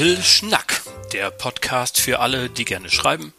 [0.00, 0.80] Little Schnack,
[1.12, 3.34] der Podcast für alle, die gerne schreiben,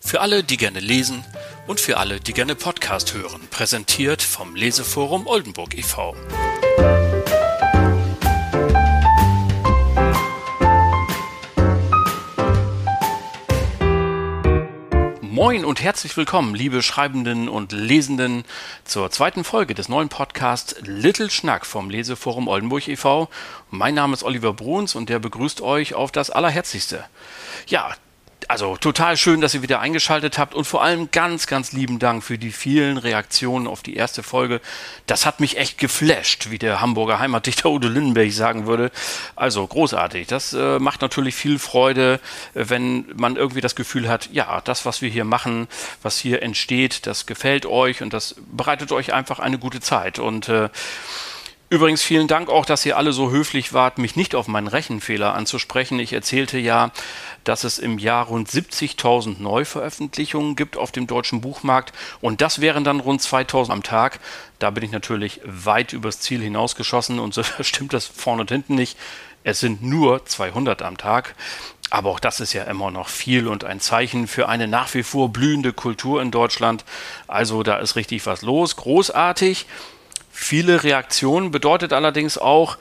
[0.00, 1.22] für alle, die gerne lesen
[1.66, 3.46] und für alle, die gerne Podcast hören.
[3.50, 6.16] Präsentiert vom Leseforum Oldenburg e.V.
[15.46, 18.42] Moin und herzlich willkommen, liebe Schreibenden und Lesenden,
[18.84, 23.28] zur zweiten Folge des neuen Podcasts Little Schnack vom Leseforum Oldenburg e.V.
[23.70, 27.04] Mein Name ist Oliver Bruns und der begrüßt euch auf das Allerherzlichste.
[27.68, 27.94] Ja,
[28.48, 32.22] also total schön, dass ihr wieder eingeschaltet habt und vor allem ganz, ganz lieben Dank
[32.22, 34.60] für die vielen Reaktionen auf die erste Folge.
[35.06, 38.90] Das hat mich echt geflasht, wie der Hamburger Heimatdichter Udo Lindenberg sagen würde.
[39.34, 40.26] Also großartig.
[40.28, 42.20] Das äh, macht natürlich viel Freude,
[42.54, 45.68] wenn man irgendwie das Gefühl hat, ja, das, was wir hier machen,
[46.02, 50.18] was hier entsteht, das gefällt euch und das bereitet euch einfach eine gute Zeit.
[50.18, 50.68] Und äh,
[51.68, 55.34] Übrigens vielen Dank auch, dass ihr alle so höflich wart, mich nicht auf meinen Rechenfehler
[55.34, 55.98] anzusprechen.
[55.98, 56.92] Ich erzählte ja,
[57.42, 62.84] dass es im Jahr rund 70.000 Neuveröffentlichungen gibt auf dem deutschen Buchmarkt und das wären
[62.84, 64.20] dann rund 2.000 am Tag.
[64.60, 68.76] Da bin ich natürlich weit übers Ziel hinausgeschossen und so stimmt das vorne und hinten
[68.76, 68.96] nicht.
[69.42, 71.34] Es sind nur 200 am Tag.
[71.90, 75.04] Aber auch das ist ja immer noch viel und ein Zeichen für eine nach wie
[75.04, 76.84] vor blühende Kultur in Deutschland.
[77.28, 78.76] Also da ist richtig was los.
[78.76, 79.66] Großartig.
[80.38, 82.76] Viele Reaktionen bedeutet allerdings auch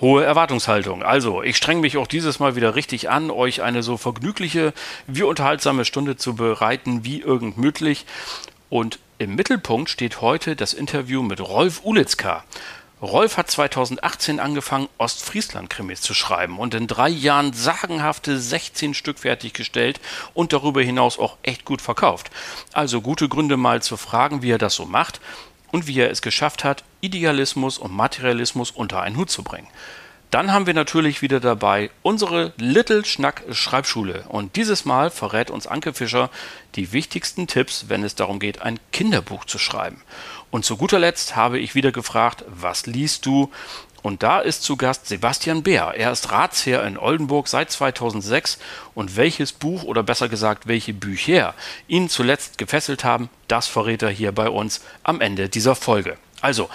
[0.00, 1.02] hohe Erwartungshaltung.
[1.02, 4.74] Also, ich strenge mich auch dieses Mal wieder richtig an, euch eine so vergnügliche
[5.06, 8.04] wie unterhaltsame Stunde zu bereiten wie irgend möglich.
[8.68, 12.44] Und im Mittelpunkt steht heute das Interview mit Rolf Ulitzka.
[13.00, 19.98] Rolf hat 2018 angefangen, Ostfriesland-Krimis zu schreiben und in drei Jahren sagenhafte 16 Stück fertiggestellt
[20.34, 22.30] und darüber hinaus auch echt gut verkauft.
[22.72, 25.20] Also gute Gründe mal zu fragen, wie er das so macht
[25.72, 29.66] und wie er es geschafft hat, Idealismus und Materialismus unter einen Hut zu bringen.
[30.32, 35.66] Dann haben wir natürlich wieder dabei unsere Little Schnack Schreibschule und dieses Mal verrät uns
[35.66, 36.30] Anke Fischer
[36.74, 40.00] die wichtigsten Tipps, wenn es darum geht, ein Kinderbuch zu schreiben.
[40.50, 43.50] Und zu guter Letzt habe ich wieder gefragt, was liest du?
[44.02, 45.94] Und da ist zu Gast Sebastian Bär.
[45.96, 48.58] Er ist Ratsherr in Oldenburg seit 2006
[48.94, 51.54] und welches Buch oder besser gesagt welche Bücher
[51.86, 56.18] ihn zuletzt gefesselt haben, das verrät er hier bei uns am Ende dieser Folge.
[56.40, 56.68] Also,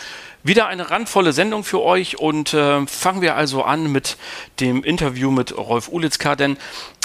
[0.44, 4.18] wieder eine randvolle Sendung für euch und äh, fangen wir also an mit
[4.60, 6.58] dem Interview mit Rolf Ulitzka, denn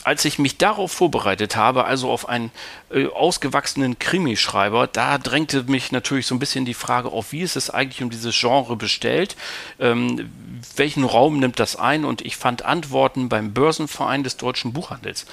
[0.04, 2.50] als ich mich darauf vorbereitet habe, also auf einen
[2.90, 7.56] äh, ausgewachsenen Krimischreiber, da drängte mich natürlich so ein bisschen die Frage auf, wie ist
[7.56, 9.36] es eigentlich um dieses Genre bestellt?
[9.78, 10.30] Ähm,
[10.76, 12.04] welchen Raum nimmt das ein?
[12.04, 15.26] Und ich fand Antworten beim Börsenverein des deutschen Buchhandels.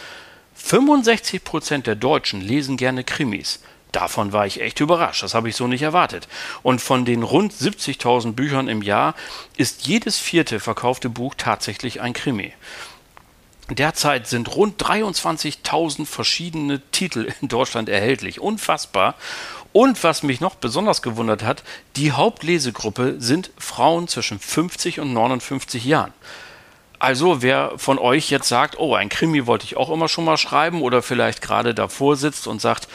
[0.56, 3.62] 65 Prozent der Deutschen lesen gerne Krimis.
[3.92, 6.28] Davon war ich echt überrascht, das habe ich so nicht erwartet.
[6.62, 9.16] Und von den rund 70.000 Büchern im Jahr
[9.58, 12.54] ist jedes vierte verkaufte Buch tatsächlich ein Krimi.
[13.70, 18.40] Derzeit sind rund 23.000 verschiedene Titel in Deutschland erhältlich.
[18.40, 19.16] Unfassbar.
[19.74, 21.64] Und was mich noch besonders gewundert hat,
[21.96, 26.14] die Hauptlesegruppe sind Frauen zwischen 50 und 59 Jahren.
[27.00, 30.36] Also, wer von euch jetzt sagt, oh, ein Krimi wollte ich auch immer schon mal
[30.36, 32.90] schreiben oder vielleicht gerade davor sitzt und sagt,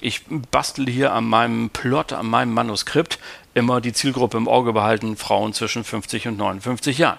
[0.00, 3.18] ich bastel hier an meinem Plot, an meinem Manuskript,
[3.52, 7.18] immer die Zielgruppe im Auge behalten, Frauen zwischen 50 und 59 Jahren.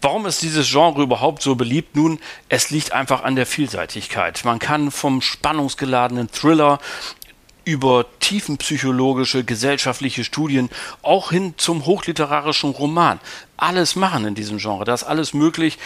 [0.00, 1.96] Warum ist dieses Genre überhaupt so beliebt?
[1.96, 2.18] Nun,
[2.48, 4.44] es liegt einfach an der Vielseitigkeit.
[4.44, 6.78] Man kann vom spannungsgeladenen Thriller
[7.68, 10.70] über tiefenpsychologische, gesellschaftliche Studien
[11.02, 13.20] auch hin zum hochliterarischen Roman.
[13.58, 15.78] Alles machen in diesem Genre, da ist alles möglich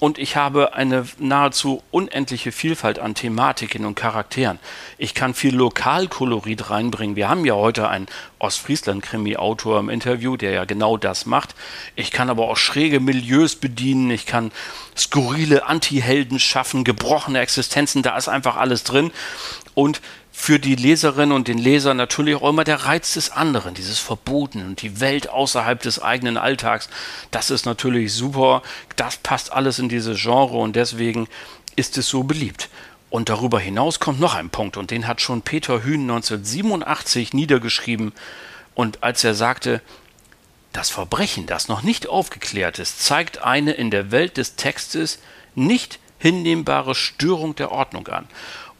[0.00, 4.58] und ich habe eine nahezu unendliche Vielfalt an Thematiken und Charakteren.
[4.96, 7.14] Ich kann viel Lokalkolorit reinbringen.
[7.14, 8.06] Wir haben ja heute einen
[8.40, 11.54] Ostfriesland-Krimi-Autor im Interview, der ja genau das macht.
[11.94, 14.10] Ich kann aber auch schräge Milieus bedienen.
[14.10, 14.50] Ich kann
[14.96, 18.02] skurrile Anti-Helden schaffen, gebrochene Existenzen.
[18.02, 19.12] Da ist einfach alles drin.
[19.74, 20.00] Und
[20.40, 24.64] für die Leserin und den Leser natürlich auch immer der Reiz des anderen, dieses Verboten
[24.64, 26.88] und die Welt außerhalb des eigenen Alltags.
[27.32, 28.62] Das ist natürlich super.
[28.94, 31.26] Das passt alles in dieses Genre und deswegen
[31.74, 32.70] ist es so beliebt.
[33.10, 38.12] Und darüber hinaus kommt noch ein Punkt und den hat schon Peter Hühn 1987 niedergeschrieben.
[38.76, 39.82] Und als er sagte,
[40.72, 45.18] das Verbrechen, das noch nicht aufgeklärt ist, zeigt eine in der Welt des Textes
[45.56, 48.28] nicht hinnehmbare Störung der Ordnung an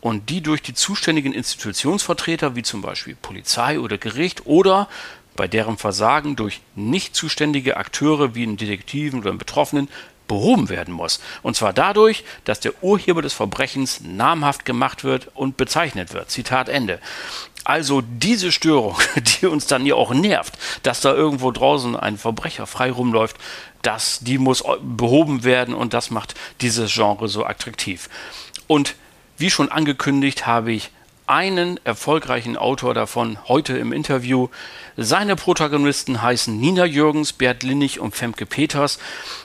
[0.00, 4.88] und die durch die zuständigen Institutionsvertreter wie zum Beispiel Polizei oder Gericht oder
[5.36, 9.88] bei deren Versagen durch nicht zuständige Akteure wie einen Detektiven oder einen Betroffenen
[10.26, 11.20] behoben werden muss.
[11.42, 16.30] Und zwar dadurch, dass der Urheber des Verbrechens namhaft gemacht wird und bezeichnet wird.
[16.30, 17.00] Zitat Ende.
[17.64, 18.96] Also diese Störung,
[19.40, 23.36] die uns dann ja auch nervt, dass da irgendwo draußen ein Verbrecher frei rumläuft,
[23.82, 28.08] das, die muss behoben werden und das macht dieses Genre so attraktiv.
[28.66, 28.96] Und
[29.38, 30.90] wie schon angekündigt, habe ich
[31.28, 34.48] einen erfolgreichen Autor davon heute im Interview.
[34.96, 38.98] Seine Protagonisten heißen Nina Jürgens, Bert Linnig und Femke Peters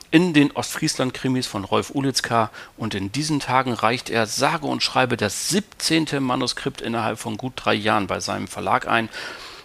[0.10, 5.18] in den Ostfriesland-Krimis von Rolf Ulitzka und in diesen Tagen reicht er sage und schreibe
[5.18, 6.08] das 17.
[6.22, 9.10] Manuskript innerhalb von gut drei Jahren bei seinem Verlag ein.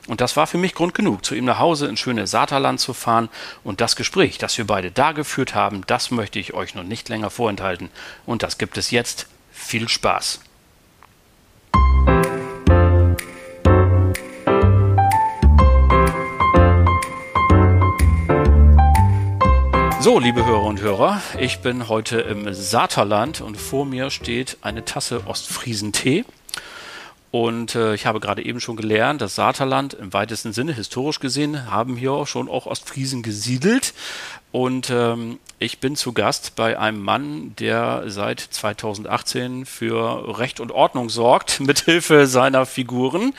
[0.09, 2.95] Und das war für mich Grund genug, zu ihm nach Hause ins schöne Saterland zu
[2.95, 3.29] fahren.
[3.63, 7.09] Und das Gespräch, das wir beide da geführt haben, das möchte ich euch nun nicht
[7.09, 7.91] länger vorenthalten.
[8.27, 9.29] Und das gibt es jetzt.
[9.69, 10.41] Viel Spaß!
[20.01, 24.87] So, liebe Hörer und Hörer, ich bin heute im Saterland und vor mir steht eine
[24.87, 26.25] Tasse Ostfriesentee.
[27.31, 31.71] Und äh, ich habe gerade eben schon gelernt, das Saterland im weitesten Sinne, historisch gesehen,
[31.71, 33.93] haben hier schon auch Ostfriesen gesiedelt.
[34.51, 40.73] Und ähm, ich bin zu Gast bei einem Mann, der seit 2018 für Recht und
[40.73, 43.35] Ordnung sorgt, mithilfe seiner Figuren.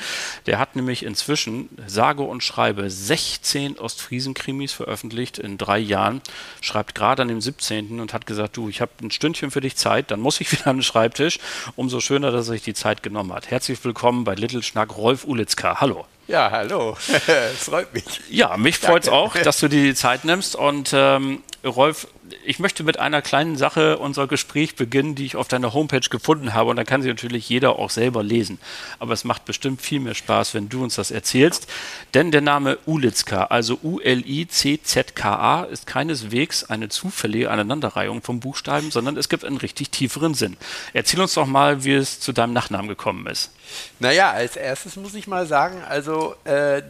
[0.45, 6.21] Der hat nämlich inzwischen, sage und schreibe, 16 Ostfriesen-Krimis veröffentlicht in drei Jahren,
[6.61, 7.99] schreibt gerade an dem 17.
[7.99, 10.67] und hat gesagt, du, ich habe ein Stündchen für dich Zeit, dann muss ich wieder
[10.67, 11.39] an den Schreibtisch.
[11.75, 13.49] Umso schöner, dass er sich die Zeit genommen hat.
[13.49, 15.79] Herzlich willkommen bei Little Schnack, Rolf Ulitzka.
[15.79, 16.05] Hallo.
[16.29, 16.95] Ja, hallo.
[17.27, 18.05] Es freut mich.
[18.29, 20.55] Ja, mich freut es auch, dass du dir die Zeit nimmst.
[20.55, 22.07] Und ähm, Rolf,
[22.45, 26.53] ich möchte mit einer kleinen Sache unser Gespräch beginnen, die ich auf deiner Homepage gefunden
[26.53, 26.69] habe.
[26.69, 28.59] Und da kann sie natürlich jeder auch selber lesen.
[28.99, 31.67] Aber es macht bestimmt viel mehr Spaß, wenn du uns das erzählst.
[32.13, 39.27] Denn der Name Ulitzka, also U-L-I-C-Z-K-A, ist keineswegs eine zufällige Aneinanderreihung von Buchstaben, sondern es
[39.27, 40.55] gibt einen richtig tieferen Sinn.
[40.93, 43.51] Erzähl uns doch mal, wie es zu deinem Nachnamen gekommen ist.
[43.99, 46.81] Naja, als erstes muss ich mal sagen, also äh,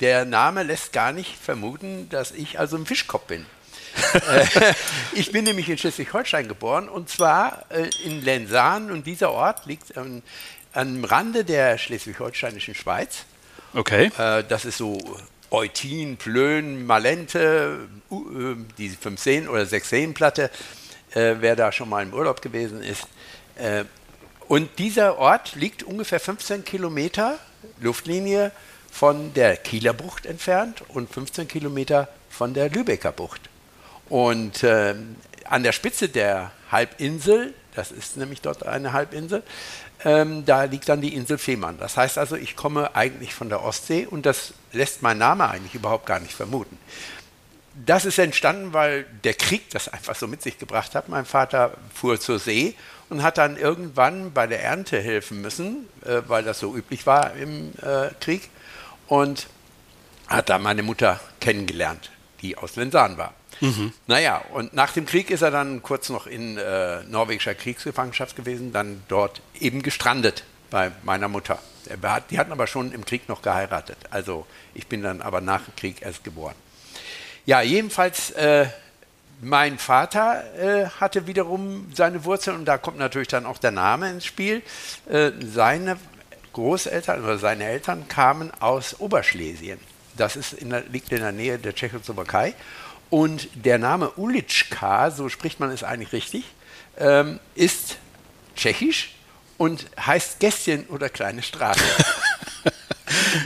[0.00, 3.46] der Name lässt gar nicht vermuten, dass ich also ein Fischkopf bin.
[4.12, 4.44] Äh,
[5.12, 9.96] ich bin nämlich in Schleswig-Holstein geboren und zwar äh, in Lensahn und dieser Ort liegt
[9.96, 10.22] ähm,
[10.72, 13.24] am Rande der schleswig-holsteinischen Schweiz.
[13.74, 14.10] Okay.
[14.18, 14.98] Äh, das ist so
[15.50, 17.88] Eutin, Plön, Malente,
[18.76, 20.50] die 5 oder 6 Platte,
[21.14, 23.06] wer da schon mal im Urlaub gewesen ist.
[24.46, 27.38] Und dieser Ort liegt ungefähr 15 Kilometer
[27.80, 28.52] Luftlinie
[28.90, 33.48] von der Kieler Bucht entfernt und 15 Kilometer von der Lübecker Bucht.
[34.08, 34.94] Und äh,
[35.44, 39.42] an der Spitze der Halbinsel, das ist nämlich dort eine Halbinsel,
[40.04, 41.78] ähm, da liegt dann die Insel Fehmarn.
[41.78, 45.74] Das heißt also, ich komme eigentlich von der Ostsee und das lässt mein Name eigentlich
[45.74, 46.78] überhaupt gar nicht vermuten.
[47.86, 51.08] Das ist entstanden, weil der Krieg das einfach so mit sich gebracht hat.
[51.08, 52.74] Mein Vater fuhr zur See
[53.08, 57.34] und hat dann irgendwann bei der Ernte helfen müssen, äh, weil das so üblich war
[57.34, 58.50] im äh, Krieg.
[59.06, 59.48] Und
[60.28, 62.10] hat da meine Mutter kennengelernt,
[62.42, 63.32] die aus Lensan war.
[63.60, 63.92] Mhm.
[64.06, 68.72] Naja, und nach dem Krieg ist er dann kurz noch in äh, norwegischer Kriegsgefangenschaft gewesen,
[68.72, 71.58] dann dort eben gestrandet bei meiner Mutter.
[72.30, 73.96] Die hatten aber schon im Krieg noch geheiratet.
[74.10, 76.54] Also ich bin dann aber nach dem Krieg erst geboren.
[77.46, 78.66] Ja, jedenfalls äh,
[79.40, 84.10] mein Vater äh, hatte wiederum seine Wurzeln und da kommt natürlich dann auch der Name
[84.10, 84.62] ins Spiel.
[85.08, 85.96] Äh, seine
[86.52, 89.78] Großeltern oder seine Eltern kamen aus Oberschlesien.
[90.16, 92.54] Das ist in der, liegt in der Nähe der Tschechoslowakei.
[93.10, 96.44] Und der Name Ulitschka, so spricht man es eigentlich richtig,
[96.98, 97.96] ähm, ist
[98.54, 99.14] tschechisch
[99.56, 101.80] und heißt Gästchen oder kleine Straße.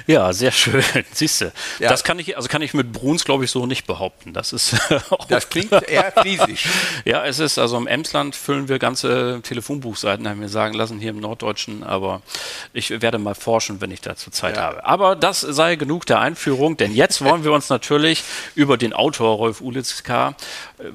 [0.07, 0.83] Ja, sehr schön.
[1.13, 1.53] Siehst du.
[1.79, 1.89] Ja.
[1.89, 4.33] Das kann ich, also kann ich mit Bruns, glaube ich, so nicht behaupten.
[4.33, 4.77] Das ist.
[5.29, 6.67] das klingt eher friesisch.
[7.05, 11.11] ja, es ist, also im Emsland füllen wir ganze Telefonbuchseiten, haben wir sagen lassen, hier
[11.11, 12.23] im Norddeutschen, aber
[12.73, 14.63] ich werde mal forschen, wenn ich dazu Zeit ja.
[14.63, 14.87] habe.
[14.87, 18.23] Aber das sei genug der Einführung, denn jetzt wollen wir uns natürlich
[18.55, 20.35] über den Autor Rolf Ulitzka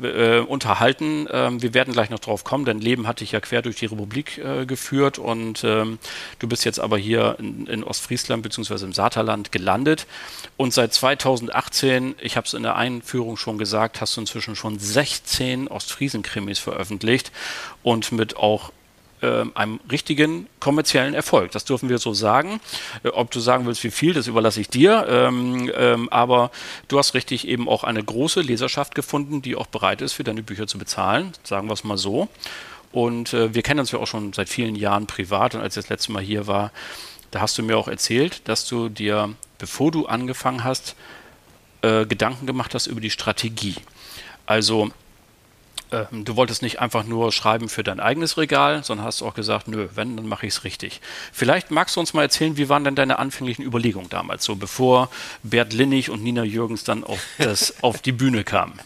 [0.04, 1.28] äh, unterhalten.
[1.32, 3.86] Ähm, wir werden gleich noch drauf kommen, denn Leben hat dich ja quer durch die
[3.86, 6.00] Republik äh, geführt und ähm,
[6.40, 8.87] du bist jetzt aber hier in, in Ostfriesland bzw.
[8.88, 10.08] im Saterland gelandet
[10.58, 14.80] und seit 2018, ich habe es in der Einführung schon gesagt, hast du inzwischen schon
[14.80, 17.32] 16 Ostfriesen-Krimis veröffentlicht
[17.84, 18.72] und mit auch
[19.22, 21.52] äh, einem richtigen kommerziellen Erfolg.
[21.52, 22.60] Das dürfen wir so sagen.
[23.04, 25.06] Äh, ob du sagen willst, wie viel, das überlasse ich dir.
[25.10, 26.52] Ähm, ähm, aber
[26.88, 30.44] du hast richtig eben auch eine große Leserschaft gefunden, die auch bereit ist, für deine
[30.44, 31.34] Bücher zu bezahlen.
[31.44, 32.28] Sagen wir es mal so.
[32.92, 35.56] Und äh, wir kennen uns ja auch schon seit vielen Jahren privat.
[35.56, 36.72] Und als ich das letzte Mal hier war,
[37.32, 40.96] da hast du mir auch erzählt, dass du dir, bevor du angefangen hast,
[41.82, 43.76] äh, Gedanken gemacht hast über die Strategie.
[44.46, 44.92] Also
[45.92, 49.68] ähm, du wolltest nicht einfach nur schreiben für dein eigenes Regal, sondern hast auch gesagt,
[49.68, 51.02] nö, wenn, dann mache ich es richtig.
[51.32, 55.10] Vielleicht magst du uns mal erzählen, wie waren denn deine anfänglichen Überlegungen damals, so bevor
[55.44, 58.80] Bert Linnig und Nina Jürgens dann auf, das, auf die Bühne kamen?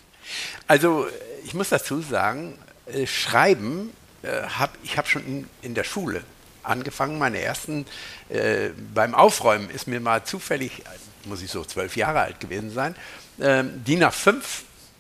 [0.68, 1.08] Also
[1.44, 3.90] ich muss dazu sagen, äh, Schreiben
[4.22, 6.24] äh, habe ich habe schon in, in, der Schule
[6.64, 7.18] angefangen.
[7.20, 7.86] Meine ersten
[8.30, 10.84] äh, beim Aufräumen ist mir mal zufällig,
[11.26, 12.96] muss ich so zwölf Jahre alt gewesen sein,
[13.40, 14.42] äh, DIN A5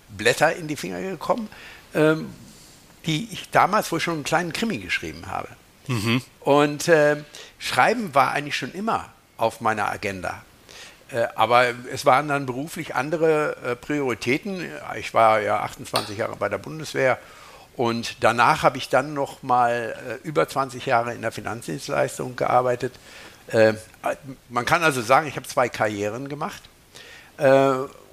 [0.09, 1.49] Blätter in die Finger gekommen,
[1.93, 2.33] ähm,
[3.05, 5.47] die ich damals wohl schon einen kleinen Krimi geschrieben habe.
[5.87, 6.21] Mhm.
[6.41, 7.17] Und äh,
[7.59, 10.43] Schreiben war eigentlich schon immer auf meiner Agenda.
[11.11, 14.65] Äh, aber es waren dann beruflich andere äh, Prioritäten.
[14.97, 17.19] Ich war ja 28 Jahre bei der Bundeswehr
[17.77, 22.93] und danach habe ich dann noch mal äh, über 20 Jahre in der Finanzdienstleistung gearbeitet.
[24.47, 26.61] man kann also sagen, ich habe zwei Karrieren gemacht.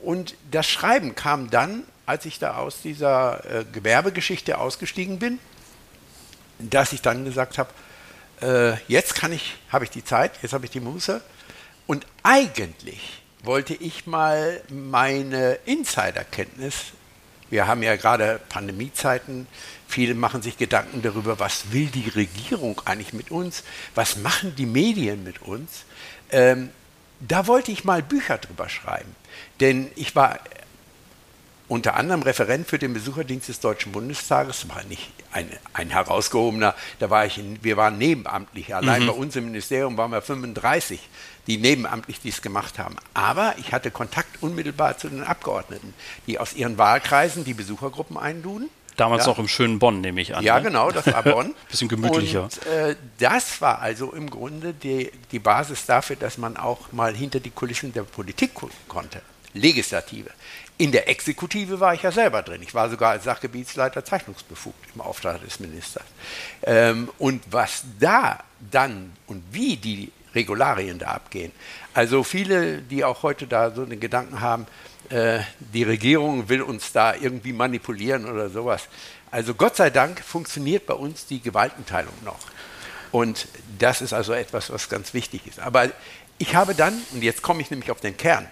[0.03, 3.41] und das Schreiben kam dann, als ich da aus dieser
[3.73, 5.39] Gewerbegeschichte ausgestiegen bin,
[6.59, 7.71] dass ich dann gesagt habe,
[8.89, 11.21] jetzt kann ich, habe ich die Zeit, jetzt habe ich die Muße
[11.87, 16.93] und eigentlich wollte ich mal meine Insiderkenntnis,
[17.51, 19.47] wir haben ja gerade Pandemiezeiten,
[19.87, 23.65] viele machen sich Gedanken darüber, was will die Regierung eigentlich mit uns,
[23.95, 25.85] was machen die Medien mit uns.
[26.31, 26.71] Ähm,
[27.21, 29.15] da wollte ich mal Bücher drüber schreiben,
[29.61, 30.39] denn ich war
[31.69, 37.11] unter anderem Referent für den Besucherdienst des Deutschen Bundestages, war nicht ein, ein herausgehobener, da
[37.11, 39.07] war ich in, wir waren nebenamtlich, allein mhm.
[39.09, 41.01] bei uns im Ministerium waren wir 35,
[41.49, 42.97] die nebenamtlich dies gemacht haben.
[43.15, 45.95] Aber ich hatte Kontakt unmittelbar zu den Abgeordneten,
[46.27, 48.69] die aus ihren Wahlkreisen die Besuchergruppen einluden.
[48.97, 49.31] Damals ja.
[49.31, 50.45] noch im schönen Bonn, nehme ich an.
[50.45, 50.65] Ja, ne?
[50.65, 51.55] genau, das war Bonn.
[51.71, 52.45] Bisschen gemütlicher.
[52.45, 57.15] Und äh, das war also im Grunde die, die Basis dafür, dass man auch mal
[57.15, 59.23] hinter die Kulissen der Politik gucken konnte.
[59.55, 60.31] Legislative.
[60.79, 62.61] In der Exekutive war ich ja selber drin.
[62.63, 66.05] Ich war sogar als Sachgebietsleiter zeichnungsbefugt im Auftrag des Ministers.
[66.63, 68.41] Ähm, und was da
[68.71, 71.53] dann und wie die Regularien da abgehen.
[71.95, 74.67] Also viele, die auch heute da so den Gedanken haben,
[75.11, 78.89] äh, die Regierung will uns da irgendwie manipulieren oder sowas.
[79.31, 82.39] Also Gott sei Dank funktioniert bei uns die Gewaltenteilung noch.
[83.11, 85.61] Und das ist also etwas, was ganz wichtig ist.
[85.61, 85.89] Aber
[86.39, 88.47] ich habe dann, und jetzt komme ich nämlich auf den Kern,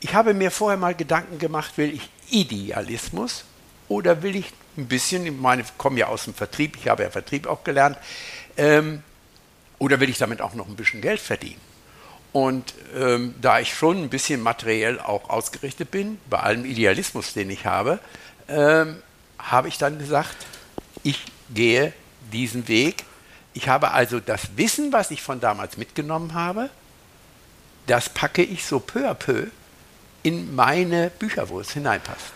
[0.00, 3.44] ich habe mir vorher mal Gedanken gemacht, will ich Idealismus
[3.88, 7.02] oder will ich ein bisschen, ich meine, ich komme ja aus dem Vertrieb, ich habe
[7.04, 7.96] ja Vertrieb auch gelernt,
[8.56, 9.02] ähm,
[9.78, 11.60] oder will ich damit auch noch ein bisschen Geld verdienen?
[12.32, 17.48] Und ähm, da ich schon ein bisschen materiell auch ausgerichtet bin, bei allem Idealismus, den
[17.48, 18.00] ich habe,
[18.48, 18.96] ähm,
[19.38, 20.36] habe ich dann gesagt,
[21.04, 21.92] ich gehe
[22.32, 23.04] diesen Weg.
[23.52, 26.70] Ich habe also das Wissen, was ich von damals mitgenommen habe,
[27.86, 29.46] das packe ich so peu à peu
[30.24, 32.32] in meine Bücher, wo es hineinpasst.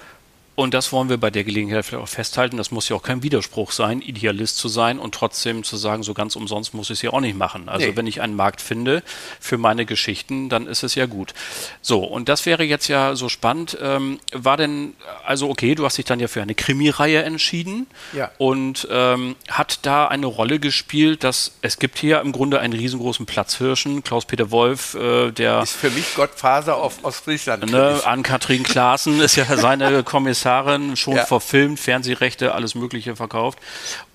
[0.58, 2.56] Und das wollen wir bei der Gelegenheit vielleicht auch festhalten.
[2.56, 6.14] Das muss ja auch kein Widerspruch sein, Idealist zu sein und trotzdem zu sagen, so
[6.14, 7.68] ganz umsonst muss ich es ja auch nicht machen.
[7.68, 7.94] Also nee.
[7.94, 9.04] wenn ich einen Markt finde
[9.38, 11.32] für meine Geschichten, dann ist es ja gut.
[11.80, 13.78] So, und das wäre jetzt ja so spannend.
[13.80, 17.86] Ähm, war denn, also okay, du hast dich dann ja für eine Krimireihe entschieden.
[18.12, 18.32] Ja.
[18.38, 23.26] Und ähm, hat da eine Rolle gespielt, dass es gibt hier im Grunde einen riesengroßen
[23.26, 25.62] Platzhirschen, Klaus-Peter Wolf, äh, der...
[25.62, 27.70] Ist für mich Gottfaser auf Ostfriesland.
[27.70, 31.24] Ne, Ann-Kathrin Klaassen ist ja seine Kommissarin Kommissarin, schon ja.
[31.24, 33.58] verfilmt, Fernsehrechte, alles Mögliche verkauft.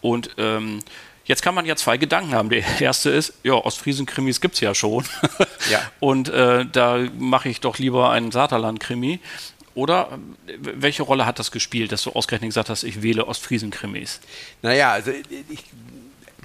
[0.02, 0.80] Und ähm,
[1.26, 2.50] Jetzt kann man ja zwei Gedanken haben.
[2.50, 5.06] Der erste ist, ja, Ostfriesen-Krimis gibt es ja schon.
[5.72, 5.80] Ja.
[6.02, 9.22] Und äh, da mache ich doch lieber einen Saterland-Krimi.
[9.74, 14.20] Oder äh, welche Rolle hat das gespielt, dass du ausgerechnet gesagt hast, ich wähle Ostfriesen-Krimis?
[14.62, 15.64] Naja, also ich,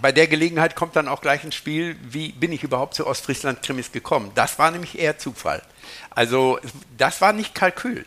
[0.00, 3.90] bei der Gelegenheit kommt dann auch gleich ins Spiel, wie bin ich überhaupt zu Ostfriesland-Krimis
[3.90, 4.30] gekommen.
[4.36, 5.64] Das war nämlich eher Zufall.
[6.10, 6.60] Also
[6.96, 8.06] das war nicht Kalkül.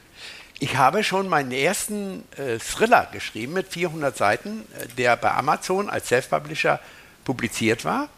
[0.64, 5.90] Ich habe schon meinen ersten äh, Thriller geschrieben mit 400 Seiten, äh, der bei Amazon
[5.90, 6.80] als Self-Publisher
[7.24, 8.10] publiziert war,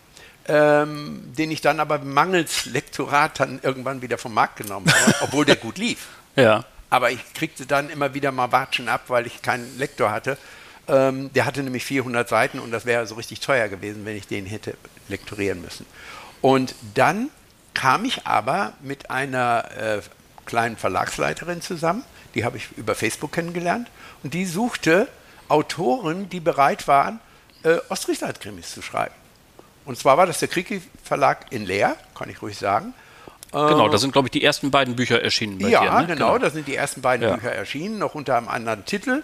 [0.49, 5.45] ähm, den ich dann aber mangels Lektorat dann irgendwann wieder vom Markt genommen habe, obwohl
[5.45, 6.07] der gut lief.
[6.35, 6.65] Ja.
[6.89, 10.37] Aber ich kriegte dann immer wieder mal Watschen ab, weil ich keinen Lektor hatte.
[10.89, 14.27] Ähm, der hatte nämlich 400 Seiten und das wäre so richtig teuer gewesen, wenn ich
[14.27, 14.75] den hätte
[15.07, 15.85] lektorieren müssen.
[16.41, 17.29] Und dann
[17.73, 20.01] kam ich aber mit einer äh,
[20.45, 22.03] kleinen Verlagsleiterin zusammen,
[22.35, 23.89] die habe ich über Facebook kennengelernt.
[24.23, 25.07] Und die suchte
[25.47, 27.19] Autoren, die bereit waren,
[27.63, 29.13] äh, Ostfriesland-Krimis zu schreiben.
[29.85, 32.93] Und zwar war das der Kriki Verlag in Leer, kann ich ruhig sagen.
[33.51, 35.91] Genau, da sind, glaube ich, die ersten beiden Bücher erschienen bei ja, dir.
[35.91, 36.07] Ne?
[36.07, 37.35] genau, genau, da sind die ersten beiden ja.
[37.35, 39.21] Bücher erschienen, noch unter einem anderen Titel.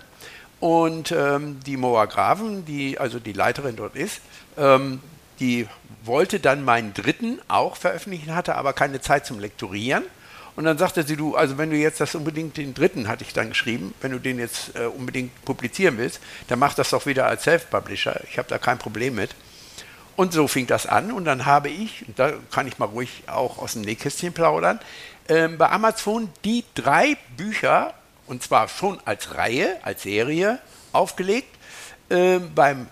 [0.60, 4.22] Und ähm, die Moa Graven, die also die Leiterin dort ist,
[4.56, 5.02] ähm,
[5.40, 5.68] die
[6.04, 10.04] wollte dann meinen dritten auch veröffentlichen, hatte aber keine Zeit zum Lektorieren
[10.60, 13.32] Und dann sagte sie, du, also wenn du jetzt das unbedingt den dritten, hatte ich
[13.32, 17.28] dann geschrieben, wenn du den jetzt äh, unbedingt publizieren willst, dann mach das doch wieder
[17.28, 18.20] als Self-Publisher.
[18.30, 19.34] Ich habe da kein Problem mit.
[20.18, 23.58] Und so fing das an und dann habe ich, da kann ich mal ruhig auch
[23.58, 24.82] aus dem Nähkästchen plaudern,
[25.30, 27.94] äh, bei Amazon die drei Bücher,
[28.28, 30.60] und zwar schon als Reihe, als Serie
[30.92, 31.56] aufgelegt,
[32.10, 32.88] äh, beim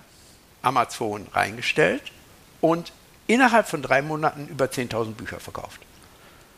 [0.62, 2.14] Amazon reingestellt
[2.62, 2.94] und
[3.28, 5.82] innerhalb von drei Monaten über 10.000 Bücher verkauft.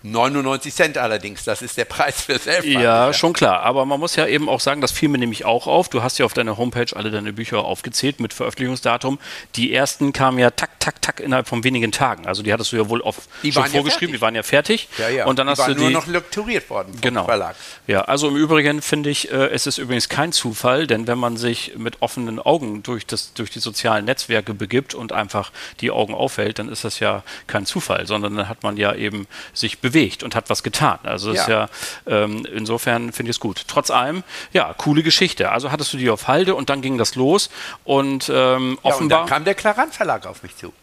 [0.02, 3.64] 99 Cent allerdings, das ist der Preis für self Ja, schon klar.
[3.64, 5.90] Aber man muss ja eben auch sagen, das fiel mir nämlich auch auf.
[5.90, 9.20] Du hast ja auf deiner Homepage alle deine Bücher aufgezählt mit Veröffentlichungsdatum.
[9.56, 12.28] Die ersten kamen ja tak, tak, tak innerhalb von wenigen Tagen.
[12.28, 14.88] Also die hattest du ja wohl auf die schon vorgeschrieben, ja die waren ja fertig.
[14.98, 15.26] Ja, ja.
[15.26, 17.26] Und dann die hast waren du nur die noch lektoriert worden vom genau.
[17.26, 17.56] Verlag.
[17.88, 21.36] Ja, also im Übrigen finde ich, äh, es ist übrigens kein Zufall, denn wenn man
[21.36, 25.52] sich mit offenen Augen durch, das, durch die sozialen Netzwerke begibt und einfach
[25.82, 29.28] die Augen aufhält, dann ist das ja kein Zufall, sondern dann hat man ja eben
[29.54, 29.89] sich bewegt
[30.24, 31.00] und hat was getan.
[31.04, 31.64] Also das Ja.
[31.66, 31.72] ist
[32.08, 33.64] ja, ähm, insofern finde ich es gut.
[33.68, 35.52] Trotz allem, ja, coole Geschichte.
[35.52, 37.50] Also hattest du die auf Halde und dann ging das los
[37.84, 39.20] und ähm, Ja, und offenbar.
[39.22, 40.74] dann kam der Klaran Verlag auf mich zu.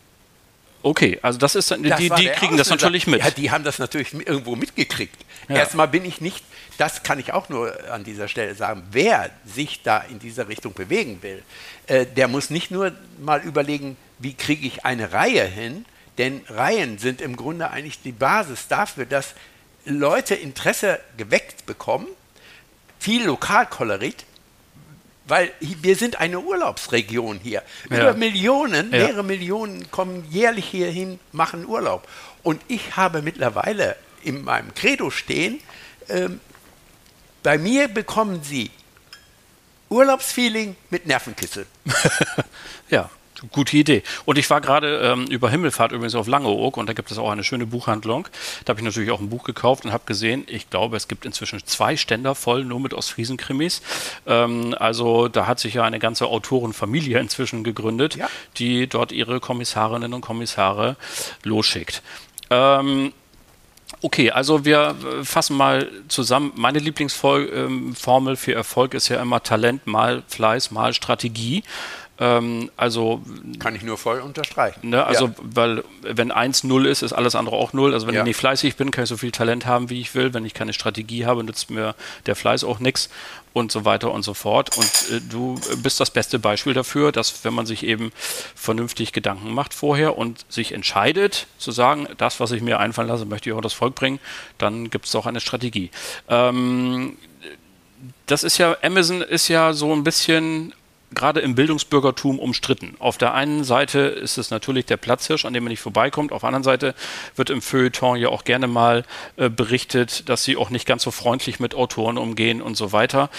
[0.83, 3.21] okay, also das ist Das die, die kriegen das natürlich mit.
[3.25, 5.17] Ja, die haben das natürlich irgendwo mitgekriegt.
[5.49, 5.57] Ja.
[5.57, 6.45] Erstmal bin ich nicht,
[6.79, 10.75] das kann ich auch nur an dieser Stelle sagen, wer sich da in dieser Richtung
[10.75, 11.43] bewegen will,
[11.87, 15.85] äh, der muss nicht nur mal überlegen, wie kriege ich eine Reihe hin,
[16.19, 19.35] denn Reihen sind im Grunde eigentlich die Basis dafür, dass
[19.85, 22.07] Leute Interesse geweckt bekommen,
[22.99, 24.25] viel Lokalkolorit,
[25.29, 27.63] weil wir sind eine Urlaubsregion hier.
[27.91, 27.97] Ja.
[27.97, 28.99] Über Millionen, Ja.
[29.07, 32.09] mehrere Millionen kommen jährlich hierhin, machen Urlaub.
[32.43, 35.61] Und ich habe mittlerweile in meinem Credo stehen,
[36.09, 36.41] ähm,
[37.43, 38.71] bei mir bekommen Sie
[39.89, 41.67] Urlaubsfeeling mit Nervenkitzel.
[42.89, 43.11] Ja,
[43.51, 44.03] gute Idee.
[44.25, 47.31] Und ich war gerade ähm, über Himmelfahrt übrigens auf Langeoog und da gibt es auch
[47.31, 48.29] eine schöne Buchhandlung.
[48.65, 51.25] Da habe ich natürlich auch ein Buch gekauft und habe gesehen, ich glaube, es gibt
[51.25, 53.83] inzwischen zwei Ständer voll nur mit Ostfriesen-Krimis.
[54.27, 58.29] Ähm, also da hat sich ja eine ganze Autorenfamilie inzwischen gegründet, Ja.
[58.59, 60.97] die dort ihre Kommissarinnen und Kommissare
[61.43, 62.03] losschickt.
[62.51, 63.13] Ähm,
[64.03, 66.53] Okay, also wir äh, fassen mal zusammen.
[66.57, 71.63] Meine Lieblingsformel für Erfolg ist ja immer Talent mal Fleiß mal Strategie.
[72.19, 73.21] Ähm, also,
[73.59, 74.89] Kann ich nur voll unterstreichen.
[74.89, 75.35] ne, also Ja.
[75.43, 77.93] weil wenn eins null ist, ist alles andere auch null.
[77.93, 78.23] Also wenn Ja.
[78.23, 80.33] ich nicht fleißig bin, kann ich so viel Talent haben, wie ich will.
[80.33, 83.11] Wenn ich keine Strategie habe, nützt mir der Fleiß auch nichts
[83.53, 84.77] und so weiter und so fort.
[84.79, 88.13] Und äh, du bist das beste Beispiel dafür, dass wenn man sich eben
[88.55, 93.27] vernünftig Gedanken macht vorher und sich entscheidet zu sagen, das, was ich mir einfallen lasse,
[93.27, 94.21] möchte ich auch das Volk bringen,
[94.57, 95.91] dann gibt es auch eine Strategie.
[96.31, 97.19] Ähm,
[98.27, 100.73] das ist ja, Amazon ist ja so ein bisschen
[101.13, 102.97] gerade im Bildungsbürgertum umstritten.
[102.99, 106.33] Auf der einen Seite ist es natürlich der Platzhirsch, an dem man nicht vorbeikommt.
[106.33, 106.95] Auf der anderen Seite
[107.37, 109.05] wird im Feuilleton ja auch gerne mal
[109.37, 113.31] äh, berichtet, dass sie auch nicht ganz so freundlich mit Autoren umgehen und so weiter.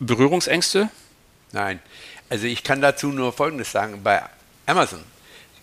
[0.00, 0.88] Berührungsängste?
[1.52, 1.80] Nein.
[2.30, 4.02] Also ich kann dazu nur Folgendes sagen.
[4.02, 4.22] Bei
[4.66, 5.00] Amazon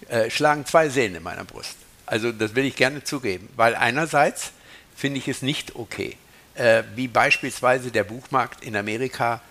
[0.09, 1.75] äh, schlagen zwei Seelen in meiner Brust.
[2.05, 4.51] Also das will ich gerne zugeben, weil einerseits
[4.95, 6.17] finde ich es nicht okay,
[6.55, 9.41] äh, wie beispielsweise der Buchmarkt in Amerika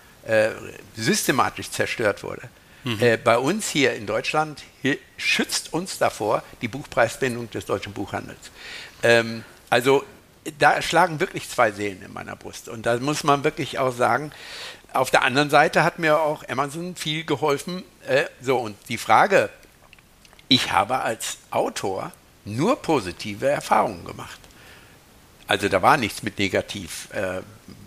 [0.95, 2.49] systematisch zerstört wurde.
[2.83, 8.49] Äh, bei uns hier in Deutschland hier schützt uns davor die Buchpreisbindung des deutschen Buchhandels.
[9.03, 10.03] Ähm, also
[10.57, 12.69] da schlagen wirklich zwei Seelen in meiner Brust.
[12.69, 14.31] Und da muss man wirklich auch sagen,
[14.93, 17.83] auf der anderen Seite hat mir auch Amazon viel geholfen.
[18.07, 19.49] Äh, so, und die Frage,
[20.47, 22.11] ich habe als Autor
[22.45, 24.39] nur positive Erfahrungen gemacht.
[25.47, 27.41] Also da war nichts mit negativ, äh,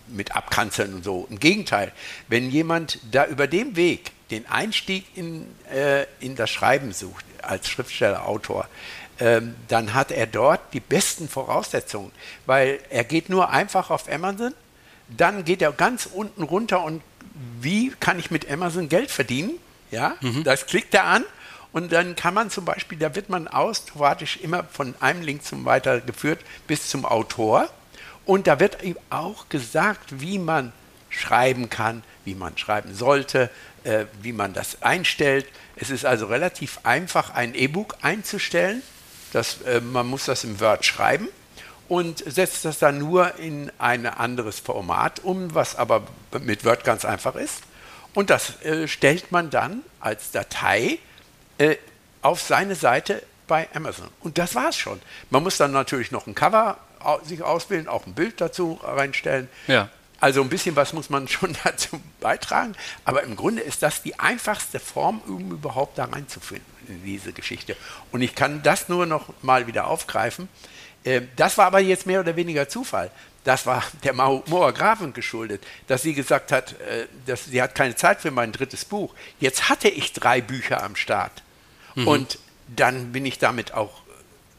[0.09, 1.27] mit Abkanzeln und so.
[1.31, 1.93] Im Gegenteil,
[2.29, 7.69] wenn jemand da über dem Weg den Einstieg in, äh, in das Schreiben sucht, als
[7.69, 8.69] Schriftsteller, Autor,
[9.21, 12.11] ähm, dann hat er dort die besten Voraussetzungen,
[12.47, 14.55] weil er geht nur einfach auf Amazon,
[15.09, 17.03] dann geht er ganz unten runter und
[17.61, 19.53] wie kann ich mit Amazon Geld verdienen?
[19.91, 21.25] Ja, das klickt er an
[21.73, 25.65] und dann kann man zum Beispiel, da wird man automatisch immer von einem Link zum
[25.65, 27.69] weitergeführt bis zum Autor.
[28.27, 30.73] Und da wird ihm auch gesagt, wie man
[31.11, 33.51] schreiben kann, wie man schreiben sollte,
[33.85, 35.47] äh, wie man das einstellt.
[35.77, 38.83] Es ist also relativ einfach, ein E-Book einzustellen.
[39.33, 41.29] Das, äh, man muss das im Word schreiben
[41.89, 46.03] und setzt das dann nur in ein anderes Format um, was aber
[46.41, 47.63] mit Word ganz einfach ist.
[48.15, 50.99] Und das äh, stellt man dann als Datei
[51.59, 51.77] äh,
[52.23, 54.09] auf seine Seite bei Amazon.
[54.21, 55.01] Und das war's schon.
[55.31, 56.79] Man muss dann natürlich noch ein Cover
[57.25, 59.49] sich auswählen, auch ein Bild dazu reinstellen.
[59.67, 59.89] Ja.
[60.21, 64.19] Also ein bisschen was muss man schon dazu beitragen, aber im Grunde ist das die
[64.19, 67.77] einfachste Form, um überhaupt da reinzufinden in diese Geschichte.
[68.13, 70.49] Und ich kann das nur noch mal wieder aufgreifen.
[71.05, 73.11] Äh, das war aber jetzt mehr oder weniger Zufall.
[73.45, 77.97] Das war der Moor Grafen geschuldet, dass sie gesagt hat, äh, dass sie hat keine
[77.97, 79.15] Zeit für mein drittes Buch.
[79.41, 81.43] Jetzt hatte ich drei Bücher am Start.
[81.95, 82.09] Mhm.
[82.09, 82.39] Und
[82.69, 84.03] dann bin ich damit auch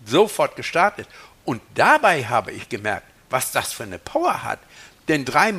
[0.05, 1.07] sofort gestartet.
[1.45, 4.59] Und dabei habe ich gemerkt, was das für eine Power hat.
[5.07, 5.53] Denn drei,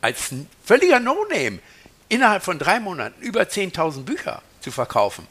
[0.00, 0.30] als
[0.64, 1.58] völliger No-Name,
[2.08, 5.26] innerhalb von drei Monaten über 10.000 Bücher zu verkaufen,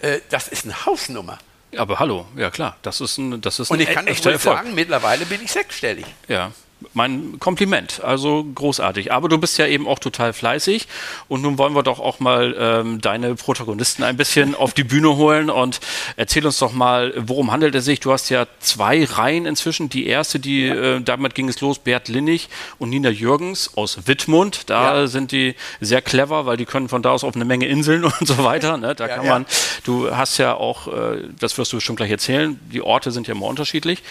[0.00, 1.38] äh, das ist eine Hausnummer.
[1.76, 4.40] Aber hallo, ja klar, das ist ein, das ist Und ich kann das Erfolg.
[4.58, 6.04] sagen, mittlerweile bin ich sechsstellig.
[6.28, 6.52] Ja,
[6.94, 8.00] mein Kompliment.
[8.02, 9.12] Also großartig.
[9.12, 10.88] Aber du bist ja eben auch total fleißig.
[11.28, 15.16] Und nun wollen wir doch auch mal ähm, deine Protagonisten ein bisschen auf die Bühne
[15.16, 15.80] holen und
[16.16, 18.00] erzähl uns doch mal, worum handelt es sich?
[18.00, 19.88] Du hast ja zwei Reihen inzwischen.
[19.88, 24.70] Die erste, die äh, damit ging es los, Bert Linnig und Nina Jürgens aus Wittmund.
[24.70, 25.06] Da ja.
[25.06, 28.26] sind die sehr clever, weil die können von da aus auf eine Menge Inseln und
[28.26, 28.76] so weiter.
[28.76, 28.94] Ne?
[28.94, 29.46] Da ja, kann man,
[29.84, 33.34] du hast ja auch, äh, das wirst du schon gleich erzählen, die Orte sind ja
[33.34, 34.02] immer unterschiedlich.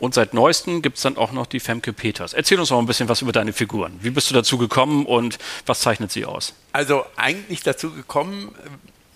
[0.00, 2.32] Und seit neuestem gibt es dann auch noch die Femke Peters.
[2.32, 3.98] Erzähl uns noch ein bisschen was über deine Figuren.
[4.00, 6.54] Wie bist du dazu gekommen und was zeichnet sie aus?
[6.72, 8.54] Also eigentlich dazu gekommen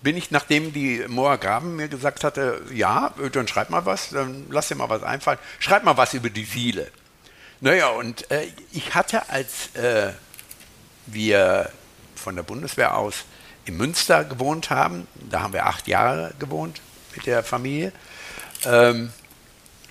[0.02, 4.46] bin ich, nachdem die Moa Graben mir gesagt hatte, ja, dann schreib mal was, dann
[4.50, 5.38] lass dir mal was einfallen.
[5.60, 6.90] Schreib mal was über die Siele.
[7.60, 10.12] Naja, und äh, ich hatte, als äh,
[11.06, 11.70] wir
[12.16, 13.24] von der Bundeswehr aus
[13.64, 16.80] in Münster gewohnt haben, da haben wir acht Jahre gewohnt
[17.14, 17.92] mit der Familie,
[18.64, 19.12] ähm,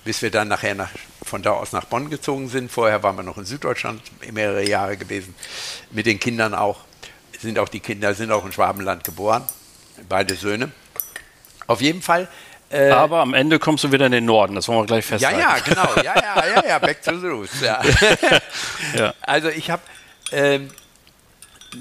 [0.04, 0.90] bis wir dann nachher nach,
[1.24, 2.70] von da aus nach Bonn gezogen sind.
[2.70, 5.34] Vorher waren wir noch in Süddeutschland mehrere Jahre gewesen,
[5.90, 6.80] mit den Kindern auch.
[7.38, 9.42] Sind auch die Kinder sind auch in Schwabenland geboren,
[10.08, 10.70] beide Söhne.
[11.66, 12.28] Auf jeden Fall.
[12.70, 15.40] Äh, Aber am Ende kommst du wieder in den Norden, das wollen wir gleich festhalten.
[15.40, 15.94] Ja, ja, genau.
[15.96, 17.60] Ja, ja, ja, ja, back to the roots.
[17.60, 17.82] Ja.
[18.96, 19.14] ja.
[19.20, 19.82] Also ich habe
[20.30, 20.70] ähm,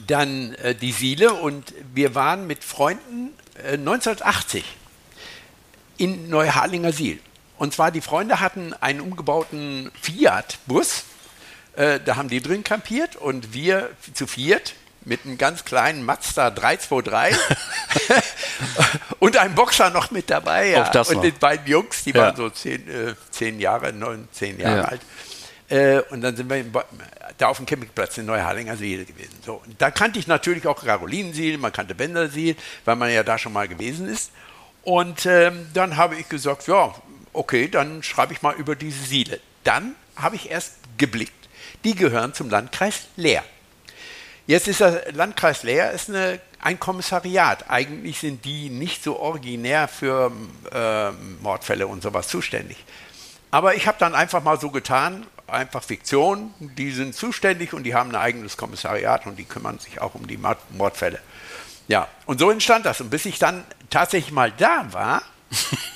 [0.08, 4.66] dann äh, die Siele und wir waren mit Freunden äh, 1980
[5.98, 7.20] in Neuharlinger Siel.
[7.62, 11.04] Und zwar, die Freunde hatten einen umgebauten Fiat-Bus.
[11.76, 14.74] Äh, da haben die drin kampiert und wir zu viert
[15.06, 17.38] mit einem ganz kleinen Mazda 323
[19.20, 20.70] und einem Boxer noch mit dabei.
[20.70, 20.88] Ja.
[20.88, 21.22] und noch.
[21.22, 22.22] den beiden Jungs, die ja.
[22.24, 24.86] waren so zehn, äh, zehn Jahre, neun, zehn Jahre ja.
[24.86, 25.02] alt.
[25.70, 26.66] Äh, und dann sind wir
[27.38, 29.38] da auf dem Campingplatz in Neuharlinger See gewesen.
[29.46, 33.38] So, und da kannte ich natürlich auch Carolinensiel, man kannte Bendersiel, weil man ja da
[33.38, 34.32] schon mal gewesen ist.
[34.82, 36.96] Und ähm, dann habe ich gesagt, ja,
[37.34, 39.40] okay, dann schreibe ich mal über diese Siele.
[39.64, 41.50] Dann habe ich erst geblickt,
[41.84, 43.44] die gehören zum Landkreis Leer.
[44.48, 47.70] Jetzt ist der Landkreis Leer ist eine, ein Kommissariat.
[47.70, 50.32] Eigentlich sind die nicht so originär für
[50.74, 52.84] äh, Mordfälle und sowas zuständig.
[53.52, 57.94] Aber ich habe dann einfach mal so getan, einfach Fiktion, die sind zuständig und die
[57.94, 60.40] haben ein eigenes Kommissariat und die kümmern sich auch um die
[60.72, 61.20] Mordfälle.
[61.88, 63.02] Ja, und so entstand das.
[63.02, 65.24] Und bis ich dann tatsächlich mal da war,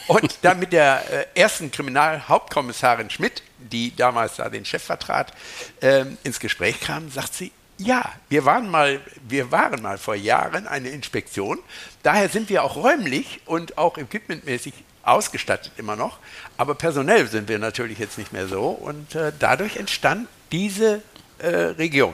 [0.07, 1.03] und dann mit der
[1.35, 5.33] äh, ersten Kriminalhauptkommissarin Schmidt, die damals da den Chef vertrat,
[5.81, 10.67] äh, ins Gespräch kam, sagt sie, ja, wir waren mal, wir waren mal vor Jahren
[10.67, 11.59] eine Inspektion.
[12.03, 16.19] Daher sind wir auch räumlich und auch equipmentmäßig ausgestattet immer noch.
[16.57, 18.69] Aber personell sind wir natürlich jetzt nicht mehr so.
[18.69, 21.01] Und äh, dadurch entstand diese
[21.39, 22.13] äh, Region.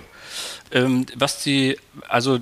[0.72, 1.78] Ähm, was die,
[2.08, 2.40] also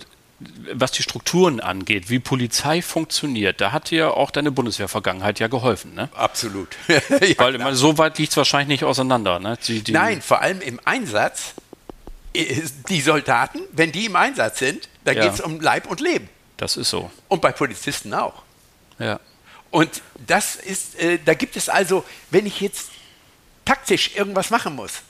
[0.74, 5.94] was die Strukturen angeht, wie Polizei funktioniert, da hat dir auch deine Bundeswehr-Vergangenheit ja geholfen,
[5.96, 6.10] ne?
[6.14, 6.78] Absolut.
[6.88, 7.02] ja,
[7.38, 7.76] Weil klar.
[7.76, 9.58] so weit liegt es wahrscheinlich nicht auseinander, ne?
[9.68, 11.56] Die, die Nein, vor allem im Einsatz,
[12.34, 15.24] die Soldaten, wenn die im Einsatz sind, da ja.
[15.24, 16.30] geht es um Leib und Leben.
[16.56, 17.12] Das ist so.
[17.28, 18.44] Und bei Polizisten auch.
[18.98, 19.20] Ja.
[19.72, 22.92] Und das ist, äh, da gibt es also, wenn ich jetzt
[23.66, 25.02] taktisch irgendwas machen muss,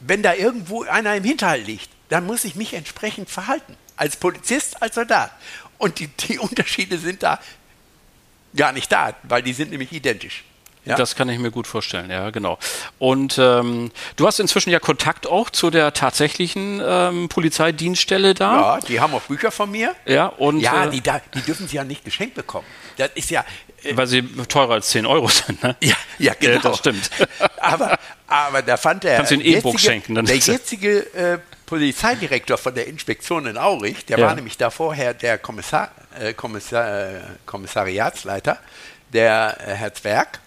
[0.00, 4.82] wenn da irgendwo einer im Hinterhalt liegt, dann muss ich mich entsprechend verhalten als Polizist,
[4.82, 5.30] als Soldat.
[5.78, 7.38] Und die, die Unterschiede sind da
[8.56, 10.44] gar nicht da, weil die sind nämlich identisch.
[10.86, 10.96] Ja?
[10.96, 12.58] Das kann ich mir gut vorstellen, ja, genau.
[12.98, 18.60] Und ähm, du hast inzwischen ja Kontakt auch zu der tatsächlichen ähm, Polizeidienststelle da.
[18.60, 19.94] Ja, die haben auch Bücher von mir.
[20.06, 20.60] Ja, und.
[20.60, 22.66] Ja, äh, die, da, die dürfen sie ja nicht geschenkt bekommen.
[22.96, 23.44] Das ist ja.
[23.82, 25.76] Äh, weil sie teurer als 10 Euro sind, ne?
[25.82, 26.56] Ja, ja genau.
[26.56, 27.10] Äh, das stimmt.
[27.60, 29.16] aber, aber da fand der.
[29.16, 31.38] Kannst du ein E-Book schenken, dann Der jetzige äh,
[31.70, 34.26] Polizeidirektor von der Inspektion in Aurich, der ja.
[34.26, 38.58] war nämlich da vorher der Kommissar, äh, Kommissar, äh, Kommissariatsleiter,
[39.12, 40.40] der äh, Herr Zwerg,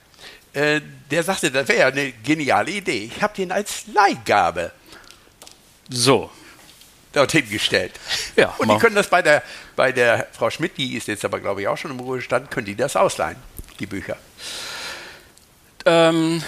[0.52, 3.10] äh, der sagte, das wäre ja eine geniale Idee.
[3.16, 4.74] Ich habe den als Leihgabe
[5.90, 6.30] so
[7.14, 7.94] dorthin gestellt.
[8.36, 9.44] Ja, Und die können das bei der,
[9.78, 12.66] bei der Frau Schmidt, die ist jetzt aber, glaube ich, auch schon im Ruhestand, können
[12.66, 13.38] die das ausleihen,
[13.80, 14.18] die Bücher.
[15.86, 16.44] Ähm,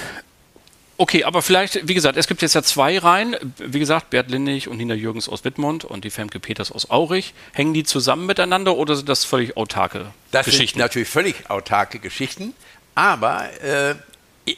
[0.97, 3.36] Okay, aber vielleicht, wie gesagt, es gibt jetzt ja zwei Reihen.
[3.58, 7.34] Wie gesagt, Bert Linnig und Nina Jürgens aus Wittmund und die Femke Peters aus Aurich.
[7.51, 10.79] Hängen die zusammen miteinander oder sind das völlig autarke das Geschichten?
[10.79, 12.53] Das sind natürlich völlig autarke Geschichten,
[12.93, 13.95] aber äh,
[14.45, 14.58] ich,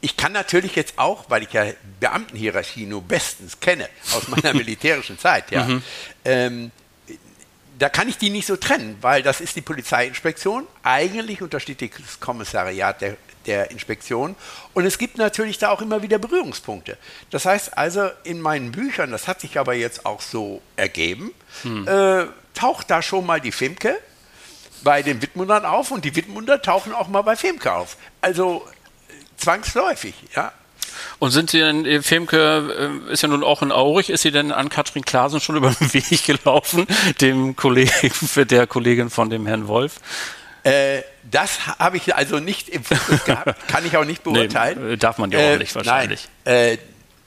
[0.00, 1.66] ich, kann natürlich jetzt auch, weil ich ja
[2.00, 5.82] Beamtenhierarchie nur bestens kenne aus meiner militärischen Zeit, ja, mhm.
[6.24, 6.70] ähm,
[7.78, 10.66] da kann ich die nicht so trennen, weil das ist die Polizeiinspektion.
[10.82, 14.34] Eigentlich untersteht das Kommissariat der, der Inspektion.
[14.72, 16.96] Und es gibt natürlich da auch immer wieder Berührungspunkte.
[17.30, 21.86] Das heißt also, in meinen Büchern, das hat sich aber jetzt auch so ergeben, hm.
[21.86, 23.98] äh, taucht da schon mal die Femke
[24.82, 27.96] bei den Wittmundern auf und die Wittmunder tauchen auch mal bei Femke auf.
[28.20, 28.66] Also
[29.36, 30.52] zwangsläufig, ja.
[31.18, 34.30] Und sind Sie denn, äh, Femke äh, ist ja nun auch in Aurich, ist sie
[34.30, 36.86] denn an Katrin Klasen schon über den Weg gelaufen,
[37.20, 40.00] dem Kollegen, der Kollegin von dem Herrn Wolf?
[40.66, 44.88] Äh, das habe ich also nicht im Fokus gehabt, kann ich auch nicht beurteilen.
[44.90, 46.28] Nee, darf man ja auch äh, nicht wahrscheinlich.
[46.44, 46.78] Nein, äh,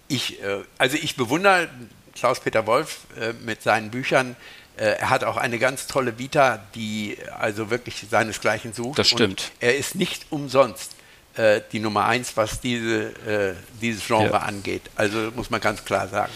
[0.08, 1.70] ich, äh, also ich bewundere
[2.16, 3.02] Klaus-Peter Wolf
[3.46, 4.36] mit seinen Büchern.
[4.76, 9.00] Er hat auch eine ganz tolle Vita, die also wirklich seinesgleichen sucht.
[9.00, 9.42] Das stimmt.
[9.42, 10.96] Und er ist nicht umsonst
[11.40, 14.40] äh, die Nummer eins, was diese, äh, dieses Genre ja.
[14.40, 14.84] angeht.
[14.96, 16.32] Also muss man ganz klar sagen.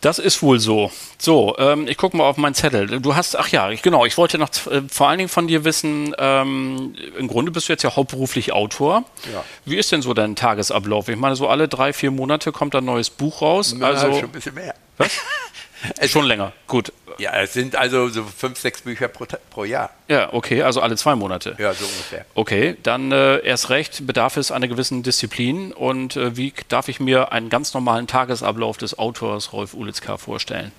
[0.00, 0.92] Das ist wohl so.
[1.18, 3.00] So, ähm, ich gucke mal auf meinen Zettel.
[3.00, 5.64] Du hast, ach ja, ich, genau, ich wollte noch äh, vor allen Dingen von dir
[5.64, 9.04] wissen, ähm, im Grunde bist du jetzt ja hauptberuflich Autor.
[9.32, 9.42] Ja.
[9.64, 11.08] Wie ist denn so dein Tagesablauf?
[11.08, 13.74] Ich meine, so alle drei, vier Monate kommt ein neues Buch raus.
[13.76, 14.74] Na, also schon ein bisschen mehr.
[14.98, 15.10] Was?
[15.98, 16.92] Es Schon länger, gut.
[17.18, 19.90] Ja, es sind also so fünf, sechs Bücher pro, pro, Jahr.
[20.08, 21.56] Ja, okay, also alle zwei Monate.
[21.58, 22.24] Ja, so ungefähr.
[22.34, 25.72] Okay, dann äh, erst recht bedarf es einer gewissen Disziplin.
[25.72, 30.72] Und äh, wie darf ich mir einen ganz normalen Tagesablauf des Autors Rolf Ulitzka vorstellen?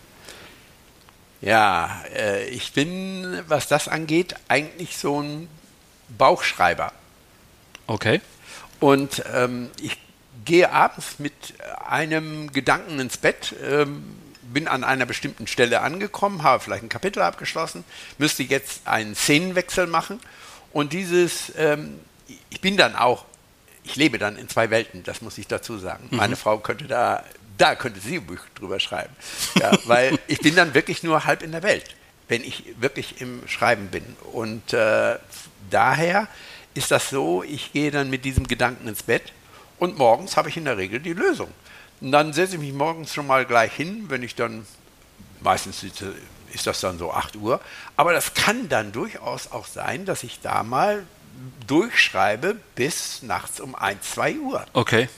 [1.41, 5.49] Ja, äh, ich bin, was das angeht, eigentlich so ein
[6.17, 6.91] Bauchschreiber.
[7.87, 8.21] Okay.
[8.79, 9.97] Und ähm, ich
[10.45, 11.33] gehe abends mit
[11.87, 13.55] einem Gedanken ins Bett.
[13.63, 14.03] Ähm,
[14.53, 17.83] bin an einer bestimmten Stelle angekommen, habe vielleicht ein Kapitel abgeschlossen,
[18.17, 20.19] müsste jetzt einen Szenenwechsel machen
[20.71, 21.99] und dieses, ähm,
[22.49, 23.25] ich bin dann auch,
[23.83, 26.07] ich lebe dann in zwei Welten, das muss ich dazu sagen.
[26.11, 26.17] Mhm.
[26.17, 27.23] Meine Frau könnte da,
[27.57, 29.15] da könnte sie ein Buch drüber schreiben,
[29.59, 31.95] ja, weil ich bin dann wirklich nur halb in der Welt,
[32.27, 35.17] wenn ich wirklich im Schreiben bin und äh,
[35.69, 36.27] daher
[36.73, 39.33] ist das so, ich gehe dann mit diesem Gedanken ins Bett
[39.79, 41.49] und morgens habe ich in der Regel die Lösung.
[42.01, 44.65] Und dann setze ich mich morgens schon mal gleich hin, wenn ich dann,
[45.41, 47.59] meistens ist das dann so 8 Uhr,
[47.95, 51.05] aber das kann dann durchaus auch sein, dass ich da mal
[51.67, 54.65] durchschreibe bis nachts um 1, 2 Uhr.
[54.73, 55.09] Okay.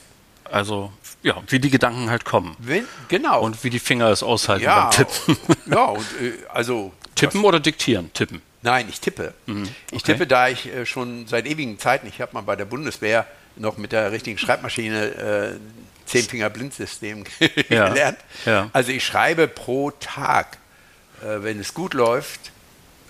[0.44, 0.92] Also,
[1.22, 2.56] ja, wie die Gedanken halt kommen.
[2.58, 3.40] Wenn, genau.
[3.40, 5.36] Und wie die Finger es aushalten ja, beim Tippen.
[5.66, 6.92] Ja, und äh, also.
[7.14, 8.12] Tippen was, oder diktieren?
[8.12, 8.42] Tippen.
[8.62, 9.34] Nein, ich tippe.
[9.46, 9.72] Mhm, okay.
[9.92, 13.26] Ich tippe, da ich äh, schon seit ewigen Zeiten, ich habe mal bei der Bundeswehr
[13.56, 15.56] noch mit der richtigen Schreibmaschine äh,
[16.12, 17.24] Zehnfinger-Blindsystem
[17.68, 17.88] ja.
[17.88, 18.18] gelernt.
[18.44, 18.70] Ja.
[18.72, 20.58] Also ich schreibe pro Tag,
[21.22, 22.52] äh, wenn es gut läuft,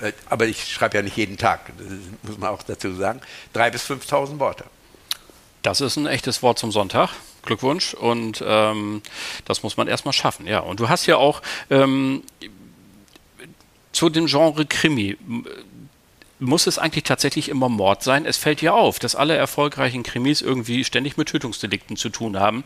[0.00, 1.88] äh, aber ich schreibe ja nicht jeden Tag, das
[2.22, 3.20] muss man auch dazu sagen,
[3.52, 4.64] drei bis 5.000 Worte.
[5.62, 7.10] Das ist ein echtes Wort zum Sonntag.
[7.44, 7.94] Glückwunsch.
[7.94, 9.02] Und ähm,
[9.44, 10.60] das muss man erstmal schaffen, ja.
[10.60, 12.22] Und du hast ja auch ähm,
[13.92, 15.16] zu dem Genre Krimi
[16.42, 18.26] muss es eigentlich tatsächlich immer Mord sein?
[18.26, 22.64] Es fällt ja auf, dass alle erfolgreichen Krimis irgendwie ständig mit Tötungsdelikten zu tun haben.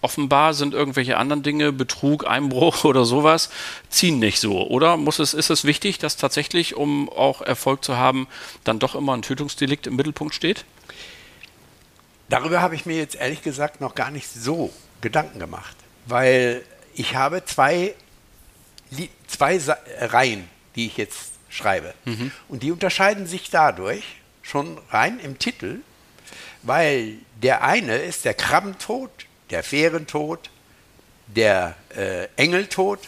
[0.00, 3.50] Offenbar sind irgendwelche anderen Dinge, Betrug, Einbruch oder sowas,
[3.90, 4.66] ziehen nicht so.
[4.68, 8.28] Oder muss es, ist es wichtig, dass tatsächlich, um auch Erfolg zu haben,
[8.64, 10.64] dann doch immer ein Tötungsdelikt im Mittelpunkt steht?
[12.28, 17.14] Darüber habe ich mir jetzt ehrlich gesagt noch gar nicht so Gedanken gemacht, weil ich
[17.14, 17.94] habe zwei,
[19.26, 19.60] zwei
[20.00, 21.94] Reihen, die ich jetzt schreibe.
[22.04, 22.30] Mhm.
[22.48, 24.04] Und die unterscheiden sich dadurch
[24.42, 25.80] schon rein im Titel,
[26.62, 29.10] weil der eine ist der Krabbentod,
[29.50, 30.50] der Fährentod,
[31.26, 33.00] der äh, Engeltod.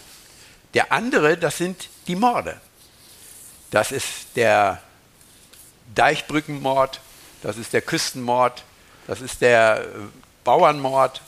[0.75, 2.61] Der andere, das sind die Morde.
[3.71, 4.83] Das ist der
[5.95, 7.01] Deichbrückenmord,
[7.43, 8.65] das ist der Küstenmord,
[9.07, 9.87] das ist der äh,
[10.45, 11.23] Bauernmord,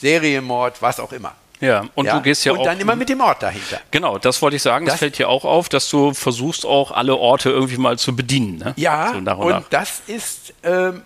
[0.00, 1.34] Serienmord, was auch immer.
[1.60, 2.16] Ja, und ja?
[2.16, 2.62] du gehst ja und auch.
[2.62, 3.80] Und dann immer mit dem Ort dahinter.
[3.90, 4.84] Genau, das wollte ich sagen.
[4.84, 8.14] Das, das fällt dir auch auf, dass du versuchst, auch alle Orte irgendwie mal zu
[8.14, 8.58] bedienen.
[8.58, 8.74] Ne?
[8.76, 9.68] Ja, so nach und, und nach.
[9.70, 10.54] das ist.
[10.62, 11.02] Ähm,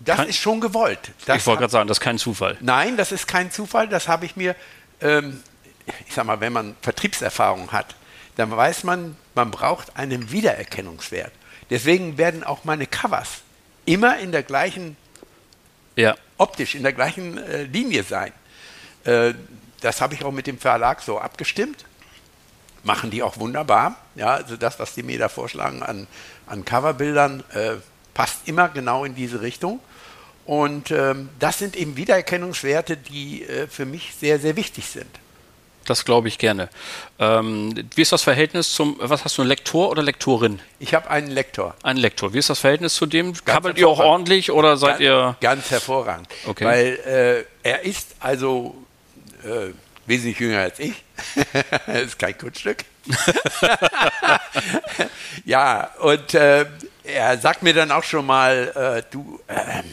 [0.00, 1.00] das kein, ist schon gewollt.
[1.26, 2.56] Das ich wollte gerade sagen, das ist kein Zufall.
[2.60, 3.88] Nein, das ist kein Zufall.
[3.88, 4.54] Das habe ich mir,
[5.00, 5.42] ähm,
[6.06, 7.94] ich sag mal, wenn man Vertriebserfahrung hat,
[8.36, 11.32] dann weiß man, man braucht einen Wiedererkennungswert.
[11.70, 13.42] Deswegen werden auch meine Covers
[13.84, 14.96] immer in der gleichen,
[15.96, 16.14] ja.
[16.38, 18.32] optisch in der gleichen äh, Linie sein.
[19.04, 19.34] Äh,
[19.80, 21.84] das habe ich auch mit dem Verlag so abgestimmt.
[22.84, 23.96] Machen die auch wunderbar.
[24.14, 26.06] Ja, also das, was die mir da vorschlagen an,
[26.46, 27.74] an Coverbildern, äh,
[28.14, 29.80] passt immer genau in diese Richtung.
[30.46, 35.10] Und ähm, das sind eben Wiedererkennungswerte, die äh, für mich sehr, sehr wichtig sind.
[35.84, 36.68] das glaube ich gerne.
[37.18, 40.60] Ähm, wie ist das Verhältnis zum, was hast du, ein Lektor oder Lektorin?
[40.78, 41.74] Ich habe einen Lektor.
[41.82, 42.32] Ein Lektor.
[42.32, 43.34] Wie ist das Verhältnis zu dem?
[43.44, 45.36] Kabbelt ihr auch ordentlich oder seid ganz, ihr?
[45.40, 46.28] Ganz hervorragend.
[46.46, 46.64] Okay.
[46.64, 48.74] Weil äh, er ist also
[49.48, 49.72] äh,
[50.06, 51.04] wesentlich jünger als ich.
[51.86, 52.84] das ist kein Kunststück.
[55.44, 56.66] ja, und äh,
[57.04, 59.84] er sagt mir dann auch schon mal, äh, du, ähm,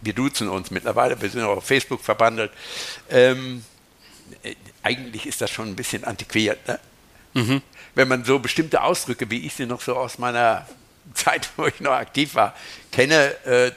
[0.00, 2.50] wir duzen uns mittlerweile, wir sind auch auf Facebook verbandelt.
[3.10, 3.64] Ähm,
[4.42, 6.78] äh, eigentlich ist das schon ein bisschen antiquiert, ne?
[7.34, 7.62] mhm.
[7.94, 10.66] wenn man so bestimmte Ausdrücke, wie ich sie noch so aus meiner
[11.14, 12.54] Zeit, wo ich noch aktiv war,
[12.92, 13.72] kenne, äh,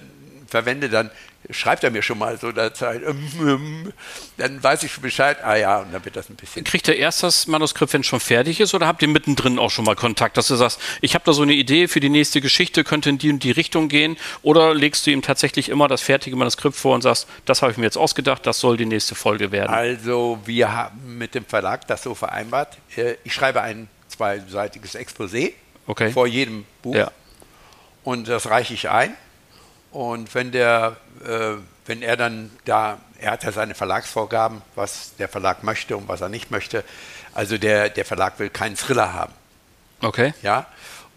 [0.47, 1.12] verwende, dann
[1.51, 3.93] schreibt er mir schon mal so der Zeit, ähm, ähm,
[4.38, 6.63] dann weiß ich schon Bescheid, ah ja, und dann wird das ein bisschen.
[6.63, 9.71] Kriegt er erst das Manuskript, wenn es schon fertig ist, oder habt ihr mittendrin auch
[9.71, 12.41] schon mal Kontakt, dass du sagst, ich habe da so eine Idee für die nächste
[12.41, 16.01] Geschichte, könnte in die und die Richtung gehen, oder legst du ihm tatsächlich immer das
[16.01, 19.15] fertige Manuskript vor und sagst, das habe ich mir jetzt ausgedacht, das soll die nächste
[19.15, 19.73] Folge werden?
[19.73, 22.77] Also, wir haben mit dem Verlag das so vereinbart.
[22.95, 25.53] Äh, ich schreibe ein zweiseitiges Exposé
[25.88, 26.12] okay.
[26.12, 27.12] vor jedem Buch Ja.
[28.03, 29.15] und das reiche ich ein.
[29.91, 30.97] Und wenn der,
[31.86, 36.21] wenn er dann da, er hat ja seine Verlagsvorgaben, was der Verlag möchte und was
[36.21, 36.84] er nicht möchte.
[37.34, 39.34] Also der, der Verlag will keinen Thriller haben,
[40.01, 40.34] Okay.
[40.41, 40.65] ja.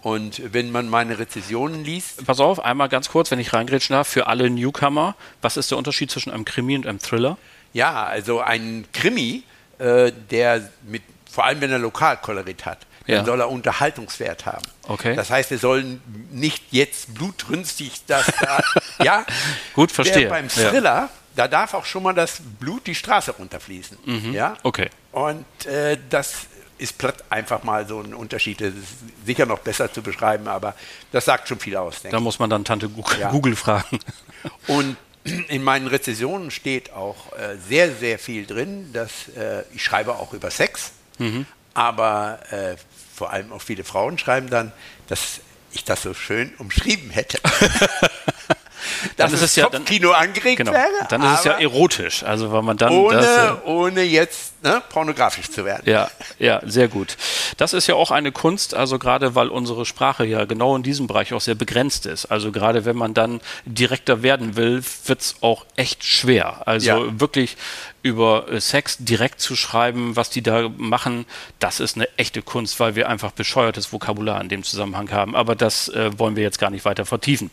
[0.02, 4.08] Und wenn man meine Rezessionen liest, Pass auf, einmal ganz kurz, wenn ich reingrätschen darf,
[4.08, 7.38] für alle Newcomer, was ist der Unterschied zwischen einem Krimi und einem Thriller?
[7.72, 9.44] ja, also ein Krimi,
[9.78, 13.24] äh, der mit, vor allem wenn er Lokalkolorit hat, dann Ja.
[13.24, 14.62] soll er Unterhaltungswert haben.
[14.88, 15.14] Okay.
[15.16, 18.60] Das heißt, wir sollen nicht jetzt blutrünstig das da,
[19.04, 19.26] ja.
[19.74, 20.22] Gut, verstehe.
[20.22, 20.70] Der beim Ja.
[20.70, 23.98] Thriller, da darf auch schon mal das Blut die Straße runterfließen.
[24.32, 24.50] Ja.
[24.50, 24.56] Mhm.
[24.62, 24.90] Okay.
[25.12, 26.32] Und äh, das
[26.78, 28.60] ist platt einfach mal so ein Unterschied.
[28.60, 30.74] Das ist sicher noch besser zu beschreiben, aber
[31.12, 32.02] das sagt schon viel aus.
[32.02, 33.30] denke Da muss man dann Tante Google, Ja.
[33.30, 34.00] Google fragen.
[34.66, 38.92] Und in meinen Rezensionen steht auch äh, sehr, sehr viel drin.
[38.92, 41.46] Dass, äh, ich schreibe auch über Sex, Mhm.
[41.74, 42.76] Aber äh,
[43.14, 44.72] vor allem auch viele Frauen schreiben dann,
[45.08, 45.40] dass
[45.72, 47.38] ich das so schön umschrieben hätte.
[49.16, 50.72] Dann dass ist es ja- dann- Kopfkino angeregt Genau.
[50.72, 51.06] wäre.
[51.08, 52.22] Dann ist es ja erotisch.
[52.24, 55.82] Also weil man dann ohne, das, äh, ohne jetzt ne, pornografisch zu werden.
[55.86, 57.16] Ja, ja, sehr gut.
[57.56, 61.06] Das ist ja auch eine Kunst, also gerade weil unsere Sprache ja genau in diesem
[61.06, 62.26] Bereich auch sehr begrenzt ist.
[62.26, 66.66] Also gerade wenn man dann direkter werden will, wird's auch echt schwer.
[66.66, 67.20] Also Ja.
[67.20, 67.56] wirklich
[68.04, 71.24] über Sex direkt zu schreiben, was die da machen,
[71.60, 75.36] das ist eine echte Kunst, weil wir einfach bescheuertes Vokabular in dem Zusammenhang haben.
[75.36, 77.50] Aber das äh, wollen wir jetzt gar nicht weiter vertiefen.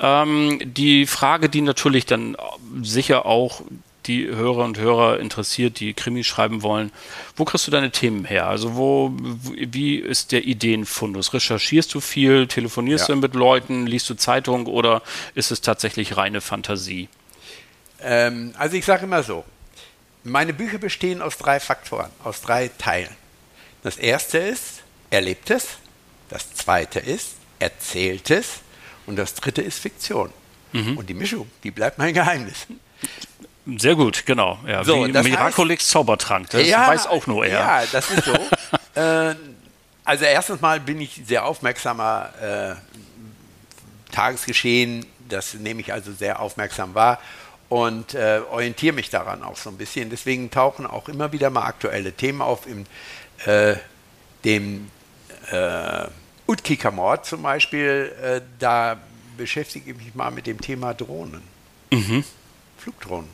[0.00, 2.34] Ähm, die Frage, die natürlich dann
[2.82, 3.60] sicher auch
[4.06, 6.92] die Hörer und Hörer interessiert, die Krimis schreiben wollen.
[7.36, 8.46] Wo kriegst du deine Themen her?
[8.46, 11.32] Also wo, wie ist der Ideenfundus?
[11.32, 12.46] Recherchierst du viel?
[12.46, 13.14] Telefonierst Ja.
[13.14, 13.86] du mit Leuten?
[13.86, 15.02] Liest du Zeitung oder
[15.34, 17.08] ist es tatsächlich reine Fantasie?
[18.00, 19.44] Ähm, also ich sage immer so,
[20.22, 23.14] meine Bücher bestehen aus drei Faktoren, aus drei Teilen.
[23.82, 25.78] Das erste ist Erlebtes,
[26.30, 28.60] das zweite ist Erzähltes
[29.06, 30.30] und das dritte ist Fiktion.
[30.72, 30.98] Mhm.
[30.98, 32.66] Und die Mischung, die bleibt mein Geheimnis.
[33.78, 34.58] Sehr gut, genau.
[34.66, 37.58] Ja, So, wie Miraculix Zaubertrank, das weiß auch nur er.
[37.58, 38.34] Ja, das ist so.
[39.00, 39.34] äh,
[40.04, 46.94] also erstens mal bin ich sehr aufmerksamer äh, Tagesgeschehen, das nehme ich also sehr aufmerksam
[46.94, 47.18] wahr
[47.70, 50.10] und äh, orientiere mich daran auch so ein bisschen.
[50.10, 52.66] Deswegen tauchen auch immer wieder mal aktuelle Themen auf.
[52.66, 52.84] Im
[53.46, 53.76] äh,
[54.44, 54.90] dem
[55.50, 56.06] äh,
[56.46, 58.98] Utkiker-Mord zum Beispiel, äh, da
[59.36, 61.42] beschäftige ich mich mal mit dem Thema Drohnen.
[61.90, 62.24] Mhm.
[62.78, 63.28] Flugdrohnen.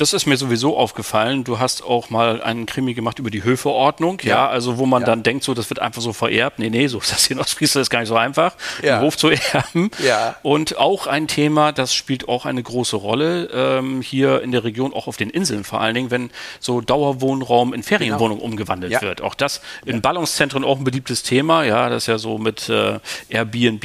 [0.00, 1.44] Das ist mir sowieso aufgefallen.
[1.44, 4.48] Du hast auch mal einen Krimi gemacht über die Höfeordnung, ja, Ja.
[4.48, 5.06] also wo man Ja.
[5.06, 6.58] dann denkt, so das wird einfach so vererbt.
[6.58, 8.94] Nee, nee, so ist das hier in Ostfriesland ist gar nicht so einfach, Ja.
[8.96, 9.90] einen Hof zu erben.
[10.02, 10.36] Ja.
[10.42, 14.94] Und auch ein Thema, das spielt auch eine große Rolle ähm, hier in der Region,
[14.94, 19.02] auch auf den Inseln vor allen Dingen, wenn so Dauerwohnraum in Ferienwohnungen umgewandelt Ja.
[19.02, 19.20] wird.
[19.20, 21.64] Auch das in Ballungszentren auch ein beliebtes Thema.
[21.64, 23.84] Ja, das ist ja so mit äh, Airbnb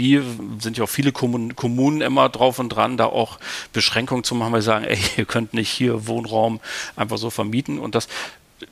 [0.60, 3.38] sind ja auch viele Kommun Kommunen immer drauf und dran, da auch
[3.74, 6.60] Beschränkungen zu machen, weil sie sagen, ey, ihr könnt nicht hier Wohnraum
[6.96, 8.08] einfach so vermieten und das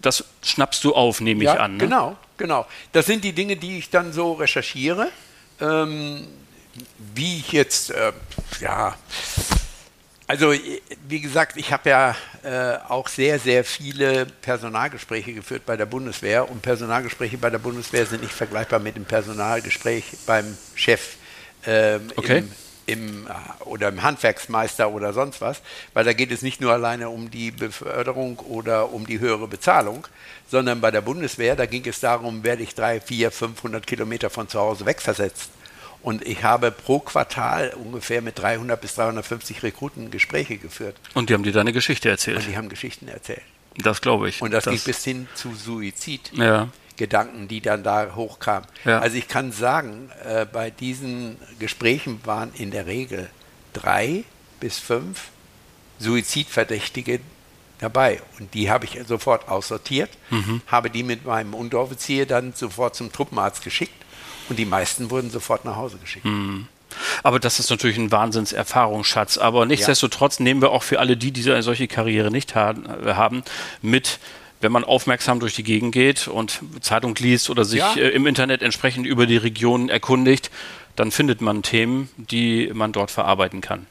[0.01, 1.73] das schnappst du auf, nehme ich Ja, an.
[1.73, 1.79] Ne?
[1.79, 2.65] genau, genau.
[2.93, 5.09] Das sind die Dinge, die ich dann so recherchiere.
[5.59, 6.25] Ähm,
[7.13, 8.13] wie ich jetzt, äh,
[8.61, 8.95] ja,
[10.25, 10.53] also
[11.07, 16.49] wie gesagt, ich habe ja äh, auch sehr, sehr viele Personalgespräche geführt bei der Bundeswehr
[16.49, 21.17] und Personalgespräche bei der Bundeswehr sind nicht vergleichbar mit dem Personalgespräch beim Chef
[21.65, 22.39] ähm, Okay.
[22.39, 22.51] im,
[22.85, 25.61] im, äh, oder im Handwerksmeister oder sonst was,
[25.93, 30.07] weil da geht es nicht nur alleine um die Beförderung oder um die höhere Bezahlung,
[30.49, 34.47] sondern bei der Bundeswehr, da ging es darum, werde ich drei, vier, 500 Kilometer von
[34.47, 35.49] zu Hause wegversetzt.
[36.01, 41.33] Und ich habe pro Quartal ungefähr mit 300 bis 350 Rekruten Gespräche geführt Und die
[41.33, 42.37] haben dir deine Geschichte erzählt.
[42.39, 43.41] und die haben Geschichten erzählt.
[43.77, 44.41] Das glaube ich.
[44.41, 46.31] Und das, das ging bis hin zu Suizid.
[46.33, 46.67] Ja.
[46.97, 48.67] Gedanken, die dann da hochkamen.
[48.85, 48.99] Ja.
[48.99, 53.29] Also ich kann sagen, äh, bei diesen Gesprächen waren in der Regel
[53.73, 54.23] drei
[54.59, 55.29] bis fünf
[55.99, 57.19] Suizidverdächtige
[57.79, 58.21] dabei.
[58.39, 60.09] Und die habe ich sofort aussortiert,
[60.67, 63.93] habe die mit meinem Unteroffizier dann sofort zum Truppenarzt geschickt
[64.49, 66.25] und die meisten wurden sofort nach Hause geschickt.
[67.23, 69.37] Aber das ist natürlich ein Wahnsinnserfahrungsschatz.
[69.37, 72.73] Aber nichtsdestotrotz nehmen wir auch für alle die, die eine solche Karriere nicht ha
[73.05, 73.43] haben,
[73.81, 74.19] mit,
[74.63, 77.93] wenn man aufmerksam durch die Gegend geht und Zeitung liest oder sich Ja.
[77.95, 80.49] äh, im Internet entsprechend über die Region erkundigt,
[80.95, 83.87] dann findet man Themen, die man dort verarbeiten kann.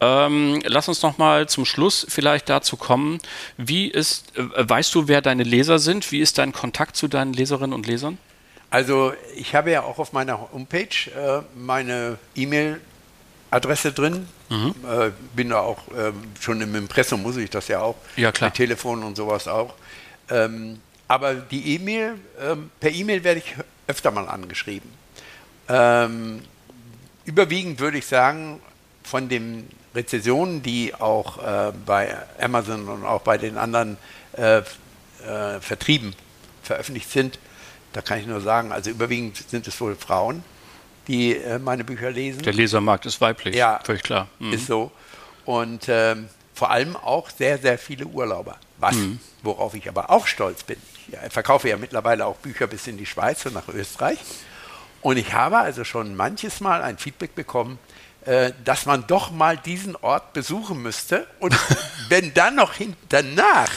[0.00, 3.18] Ähm, lass uns noch mal zum Schluss vielleicht dazu kommen.
[3.56, 6.12] Wie ist, äh, weißt du, wer deine Leser sind?
[6.12, 8.18] Wie ist dein Kontakt zu deinen Leserinnen und Lesern?
[8.70, 14.28] Also ich habe ja auch auf meiner Homepage äh, meine E-Mail-Adresse drin.
[14.48, 17.96] Äh, bin da auch ähm, schon im Impressum, muss ich das ja auch.
[18.16, 18.50] Ja, klar.
[18.50, 19.74] Mit Telefon und sowas auch.
[20.30, 23.54] Ähm, aber die E-Mail, ähm, per E-Mail werde ich
[23.86, 24.90] öfter mal angeschrieben.
[25.68, 26.42] Ähm,
[27.24, 28.60] überwiegend würde ich sagen,
[29.04, 33.96] von den Rezessionen, die auch äh, bei Amazon und auch bei den anderen
[34.36, 34.62] äh, äh,
[35.60, 36.14] Vertrieben
[36.62, 37.38] veröffentlicht sind,
[37.92, 40.42] da kann ich nur sagen, also überwiegend sind es wohl Frauen,
[41.08, 42.42] die äh, meine Bücher lesen.
[42.42, 43.80] Der Lesermarkt ist weiblich, Ja.
[43.84, 44.28] völlig klar.
[44.38, 44.52] Mhm.
[44.52, 44.90] Ist so.
[45.44, 48.56] Und ähm, vor allem auch sehr, sehr viele Urlauber.
[48.78, 49.20] Was, Mhm.
[49.42, 50.76] worauf ich aber auch stolz bin.
[51.08, 54.18] Ich äh, verkaufe ja mittlerweile auch Bücher bis in die Schweiz und nach Österreich.
[55.02, 57.78] Und ich habe also schon manches Mal ein Feedback bekommen,
[58.24, 61.26] äh, dass man doch mal diesen Ort besuchen müsste.
[61.38, 61.56] Und
[62.08, 62.74] wenn dann noch
[63.08, 63.70] danach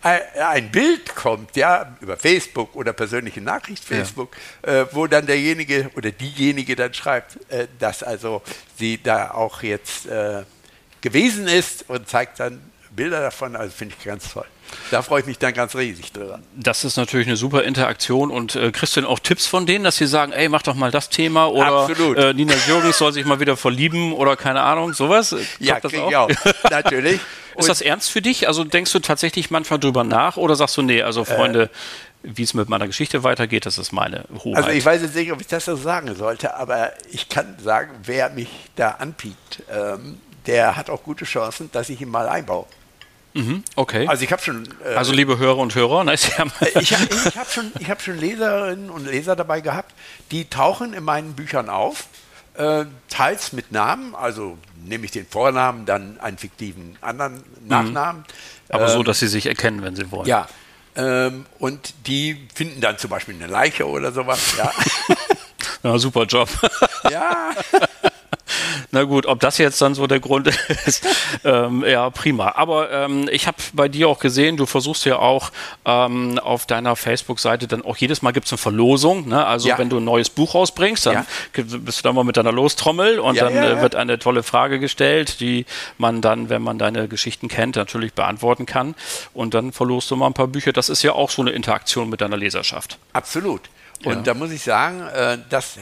[0.00, 5.90] ein, ein Bild kommt, ja, über Facebook oder persönliche Nachricht Facebook, äh, wo dann derjenige
[5.96, 8.42] oder diejenige dann schreibt, äh, dass also
[8.78, 10.44] sie da auch jetzt äh,
[11.00, 12.62] gewesen ist und zeigt dann
[12.96, 14.46] Bilder davon, also finde ich ganz toll.
[14.90, 16.40] Da freue ich mich dann ganz riesig drüber.
[16.56, 19.84] Das ist natürlich eine super Interaktion und äh, kriegst du denn auch Tipps von denen,
[19.84, 21.88] dass sie sagen, ey, mach doch mal das Thema oder.
[22.16, 25.30] Äh, Nina Jürgens soll sich mal wieder verlieben oder keine Ahnung, sowas?
[25.30, 26.08] Kommt Ja, das auch?
[26.10, 26.30] ich auch.
[26.70, 27.20] Natürlich.
[27.56, 28.48] Ist das ernst für dich?
[28.48, 31.70] Also denkst du tatsächlich manchmal drüber nach oder sagst du, nee, also Freunde,
[32.22, 34.64] wie es mit meiner Geschichte weitergeht, das ist meine Hoheit.
[34.64, 37.92] Also ich weiß jetzt nicht, ob ich das so sagen sollte, aber ich kann sagen,
[38.04, 42.66] wer mich da anpiekt, ähm, der hat auch gute Chancen, dass ich ihn mal einbaue.
[43.76, 44.06] Okay.
[44.06, 47.06] Also ich habe schon, äh, Also liebe Hörer und Hörer, ne, haben ich habe
[47.36, 49.92] hab schon, ich hab schon Leserinnen und Leser dabei gehabt,
[50.30, 52.06] die tauchen in meinen Büchern auf,
[52.54, 58.24] äh, teils mit Namen, also nehme ich den Vornamen, dann einen fiktiven anderen Nachnamen.
[58.68, 60.26] aber so, dass sie sich erkennen, wenn sie wollen.
[60.26, 60.48] Ja.
[60.96, 64.40] Ähm, und die finden dann zum Beispiel eine Leiche oder sowas.
[64.56, 64.72] Ja.
[65.82, 66.48] Ja, super Job.
[67.10, 67.50] ja.
[68.90, 70.46] Na gut, ob das jetzt dann so der Grund
[70.86, 71.04] ist,
[71.44, 72.52] ähm, ja, prima.
[72.56, 75.50] Aber ähm, ich habe bei dir auch gesehen, du versuchst ja auch
[75.84, 79.28] ähm, auf deiner Facebook-Seite dann auch jedes Mal gibt es eine Verlosung.
[79.28, 79.44] Ne?
[79.44, 79.78] Also Ja.
[79.78, 81.26] wenn du ein neues Buch rausbringst, dann Ja.
[81.64, 84.78] bist du da mal mit deiner Lostrommel und Ja, dann äh, wird eine tolle Frage
[84.78, 85.66] gestellt, die
[85.98, 88.94] man dann, wenn man deine Geschichten kennt, natürlich beantworten kann.
[89.34, 90.72] Und dann verlost du mal ein paar Bücher.
[90.72, 92.98] Das ist ja auch so eine Interaktion mit deiner Leserschaft.
[93.12, 93.62] Absolut.
[94.04, 95.78] Und da muss ich sagen, äh, dass,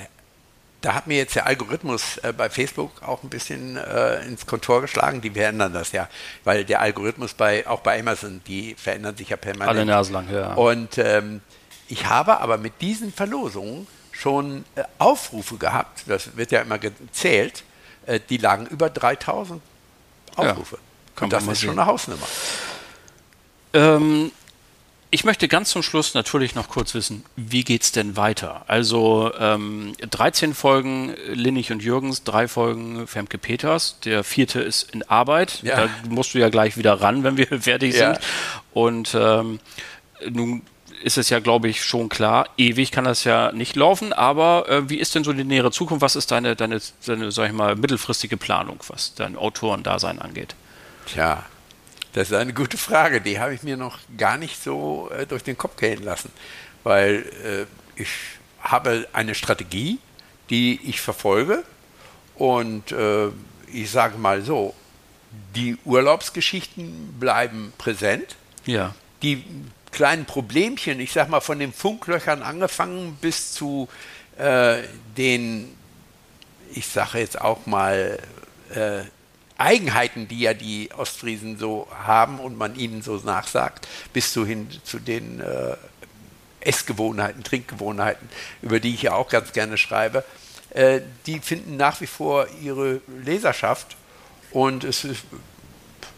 [0.85, 4.83] da hat mir jetzt der Algorithmus äh, bei Facebook auch ein bisschen äh, ins Kontor
[4.83, 5.23] geschlagen.
[5.23, 6.09] Die verändern das ja,
[6.45, 9.79] weil der Algorithmus bei auch bei Amazon, die verändern sich ja permanent.
[9.79, 10.53] Alle Nase lang, ja.
[10.53, 11.41] Und ähm,
[11.89, 17.65] ich habe aber mit diesen Verlosungen schon äh, Aufrufe gehabt, das wird ja immer gezählt,
[18.05, 19.63] äh, die lagen über 3000
[20.37, 20.79] Ja, Aufrufe.
[21.17, 22.27] kann Und das ist schon eine Hausnummer.
[23.73, 24.33] Ähm,
[25.15, 28.65] ich möchte ganz zum Schluss natürlich noch kurz wissen, wie geht's denn weiter?
[28.67, 35.05] Also ähm, 13 Folgen Linnig und Jürgens, drei Folgen Femke Peters, der vierte ist in
[35.09, 35.63] Arbeit.
[35.63, 35.77] Ja.
[35.87, 38.15] Da musst du ja gleich wieder ran, wenn wir fertig Ja.
[38.15, 38.25] sind.
[38.73, 39.61] Und ähm,
[40.29, 40.63] nun
[41.05, 44.91] ist es ja, glaube ich, schon klar, ewig kann das ja nicht laufen, aber äh,
[44.91, 46.03] wie ist denn so die nähere Zukunft?
[46.03, 50.57] Was ist deine, deine, deine, sag ich mal, mittelfristige Planung, was dein Autorendasein angeht?
[51.07, 51.45] Tja,
[52.15, 53.21] das ist eine gute Frage.
[53.21, 56.31] Die habe ich mir noch gar nicht so äh, durch den Kopf gehen lassen,
[56.85, 58.11] weil äh, ich
[58.61, 59.99] habe eine Strategie,
[60.49, 61.65] die ich verfolge
[62.37, 63.29] und äh,
[63.73, 64.75] ich sage mal so,
[65.57, 68.37] die Urlaubsgeschichten bleiben präsent.
[68.65, 68.95] Ja.
[69.23, 69.45] Die
[69.91, 73.89] kleinen Problemchen, ich sag mal von den Funklöchern angefangen bis zu
[74.39, 74.83] äh,
[75.17, 75.75] den,
[76.73, 78.19] ich sage jetzt auch mal,
[78.75, 79.03] äh,
[79.57, 84.69] Eigenheiten, die ja die Ostfriesen so haben und man ihnen so nachsagt, bis zu hin
[84.83, 85.77] zu den äh,
[86.61, 88.29] Essgewohnheiten, Trinkgewohnheiten,
[88.63, 90.25] über die ich ja auch ganz gerne schreibe,
[90.71, 93.97] äh, die finden nach wie vor ihre Leserschaft
[94.51, 95.25] und es ist,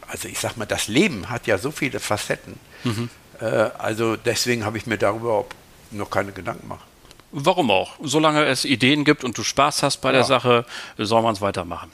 [0.09, 2.59] also ich sag mal, das Leben hat ja so viele Facetten.
[2.85, 3.11] Mhm.
[3.41, 5.45] Äh, also deswegen habe ich mir darüber
[5.91, 6.85] noch keine Gedanken gemacht.
[7.33, 7.97] Warum auch?
[8.03, 10.15] Solange es Ideen gibt und du Spaß hast bei ja.
[10.15, 10.65] der Sache,
[10.97, 11.91] soll man es weitermachen.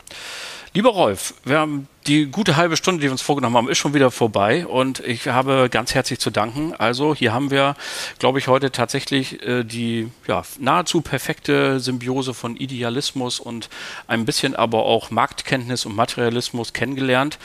[0.74, 3.94] Lieber Rolf, wir haben die gute halbe Stunde, die wir uns vorgenommen haben, ist schon
[3.94, 6.74] wieder vorbei und ich habe ganz herzlich zu danken.
[6.76, 7.76] Also hier haben wir,
[8.18, 13.68] glaube ich, heute tatsächlich äh, die ja, nahezu perfekte Symbiose von Idealismus und
[14.08, 17.38] ein bisschen aber auch Marktkenntnis und Materialismus kennengelernt.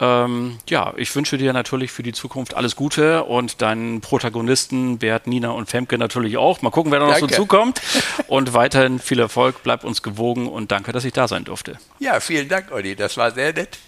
[0.00, 5.26] Ähm, ja, ich wünsche dir natürlich für die Zukunft alles Gute und deinen Protagonisten Bert,
[5.26, 6.62] Nina und Femke natürlich auch.
[6.62, 7.34] Mal gucken, wer da noch danke.
[7.34, 7.82] so zukommt
[8.26, 11.78] und weiterhin viel Erfolg, bleib uns gewogen und danke, dass ich da sein durfte.
[11.98, 13.78] Ja, vielen Dank, Olli, das war sehr nett.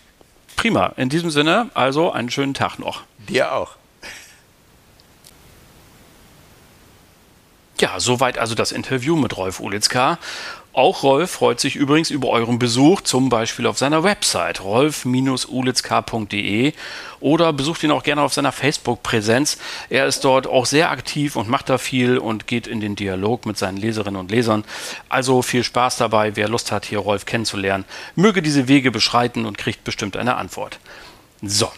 [0.61, 0.93] Prima.
[0.99, 3.05] In diesem Sinne, also einen schönen Tag noch.
[3.31, 3.77] Dir auch.
[7.79, 10.19] Ja, soweit also das Interview mit Rolf Ulitzka.
[10.73, 16.73] Auch Rolf freut sich übrigens über euren Besuch, zum Beispiel auf seiner Website rolf-ulitzk.de
[17.19, 19.59] oder besucht ihn auch gerne auf seiner Facebook-Präsenz.
[19.89, 23.47] Er ist dort auch sehr aktiv und macht da viel und geht in den Dialog
[23.47, 24.63] mit seinen Leserinnen und Lesern.
[25.09, 29.59] Also viel Spaß dabei, wer Lust hat, hier Rolf kennenzulernen, möge diese Wege beschreiten und
[29.59, 30.79] kriegt bestimmt eine Antwort.
[31.43, 31.73] So,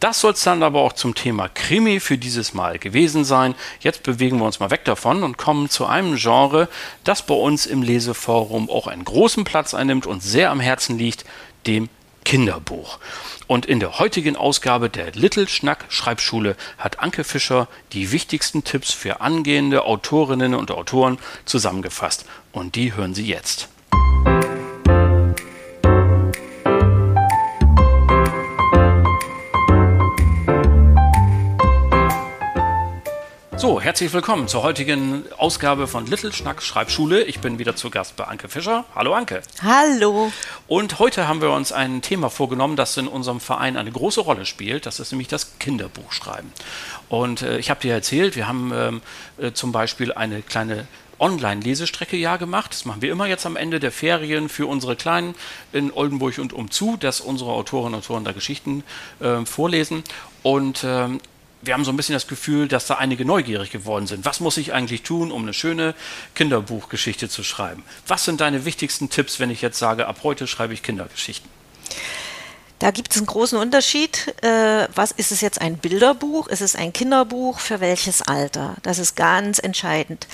[0.00, 3.54] das soll es dann aber auch zum Thema Krimi für dieses Mal gewesen sein.
[3.80, 6.68] Jetzt bewegen wir uns mal weg davon und kommen zu einem Genre,
[7.04, 11.24] das bei uns im Leseforum auch einen großen Platz einnimmt und sehr am Herzen liegt,
[11.66, 11.88] dem
[12.24, 12.98] Kinderbuch.
[13.46, 18.92] Und in der heutigen Ausgabe der Little Schnack Schreibschule hat Anke Fischer die wichtigsten Tipps
[18.92, 22.26] für angehende Autorinnen und Autoren zusammengefasst.
[22.52, 23.68] Und die hören Sie jetzt.
[33.58, 37.24] So, herzlich willkommen zur heutigen Ausgabe von Little Schnack Schreibschule.
[37.24, 38.84] Ich bin wieder zu Gast bei Anke Fischer.
[38.94, 39.42] Hallo Anke.
[39.60, 40.30] Hallo.
[40.68, 44.46] Und heute haben wir uns ein Thema vorgenommen, das in unserem Verein eine große Rolle
[44.46, 44.86] spielt.
[44.86, 46.52] Das ist nämlich das Kinderbuchschreiben.
[47.08, 49.02] Und äh, ich habe dir erzählt, wir haben ähm,
[49.38, 50.86] äh, zum Beispiel eine kleine
[51.18, 52.70] Online-Lesestrecke ja gemacht.
[52.70, 55.34] Das machen wir immer jetzt am Ende der Ferien für unsere Kleinen
[55.72, 58.84] in Oldenburg und umzu, dass unsere Autorinnen und Autoren da Geschichten
[59.18, 60.04] äh, vorlesen.
[60.44, 61.18] Und ähm,
[61.62, 64.24] wir haben so ein bisschen das Gefühl, dass da einige neugierig geworden sind.
[64.24, 65.94] Was muss ich eigentlich tun, um eine schöne
[66.34, 67.82] Kinderbuchgeschichte zu schreiben?
[68.06, 71.50] Was sind deine wichtigsten Tipps, wenn ich jetzt sage, ab heute schreibe ich Kindergeschichten?
[72.78, 74.34] Da gibt es einen großen Unterschied.
[74.42, 76.46] Äh, was ist es jetzt ein Bilderbuch?
[76.46, 77.58] Ist es ein Kinderbuch?
[77.58, 78.76] Für welches Alter?
[78.82, 80.28] Das ist ganz entscheidend.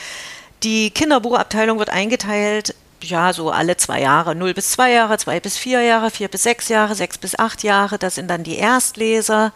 [0.63, 5.59] Die Kinderbuchabteilung wird eingeteilt ja, so alle zwei Jahre, 0 bis 2 Jahre, 2 bis
[5.59, 9.53] 4 Jahre, 4 bis 6 Jahre, 6 bis 8 Jahre, das sind dann die Erstleser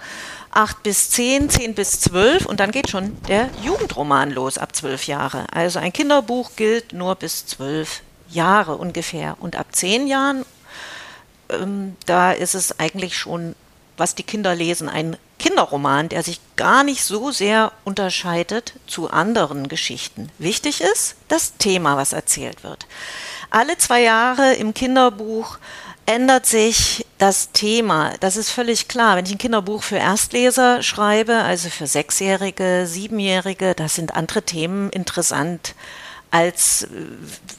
[0.59, 5.07] 8 bis 10, 10 bis 12 und dann geht schon der Jugendroman los ab 12
[5.07, 5.47] Jahre.
[5.53, 9.37] Also ein Kinderbuch gilt nur bis 12 Jahre ungefähr.
[9.39, 10.45] Und ab 10 Jahren,
[11.49, 13.55] ähm, da ist es eigentlich schon,
[13.97, 19.69] was die Kinder lesen, ein Kinderroman, der sich gar nicht so sehr unterscheidet zu anderen
[19.69, 20.29] Geschichten.
[20.39, 22.89] Wichtig ist das Thema, was erzählt wird.
[23.51, 25.59] Alle zwei Jahre im Kinderbuch
[26.05, 28.13] ändert sich das Thema.
[28.21, 29.17] Das ist völlig klar.
[29.17, 34.91] Wenn ich ein Kinderbuch für Erstleser schreibe, also für Sechsjährige, Siebenjährige, da sind andere Themen
[34.91, 35.75] interessant,
[36.31, 36.87] als äh,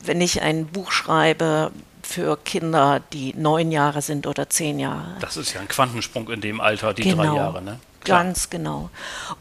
[0.04, 5.18] wenn ich ein Buch schreibe für Kinder, die neun Jahre sind oder zehn Jahre.
[5.20, 7.24] Das ist ja ein Quantensprung in dem Alter, die genau.
[7.24, 7.80] drei Jahre, ne?
[8.06, 8.90] Ganz genau.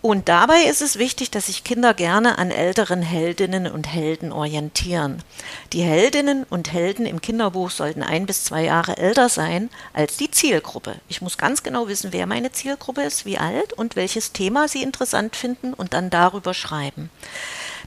[0.02, 5.22] Und dabei ist es wichtig, dass sich Kinder gerne an älteren Heldinnen und Helden orientieren.
[5.72, 10.30] Die Heldinnen und Helden im Kinderbuch sollten ein bis zwei Jahre älter sein als die
[10.30, 10.96] Zielgruppe.
[11.08, 14.82] Ich muss ganz genau wissen, wer meine Zielgruppe ist, wie alt und welches Thema sie
[14.82, 17.10] interessant finden und dann darüber schreiben.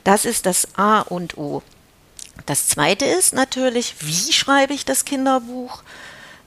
[0.03, 1.61] Das ist das A und O.
[2.45, 5.83] Das zweite ist natürlich, wie schreibe ich das Kinderbuch?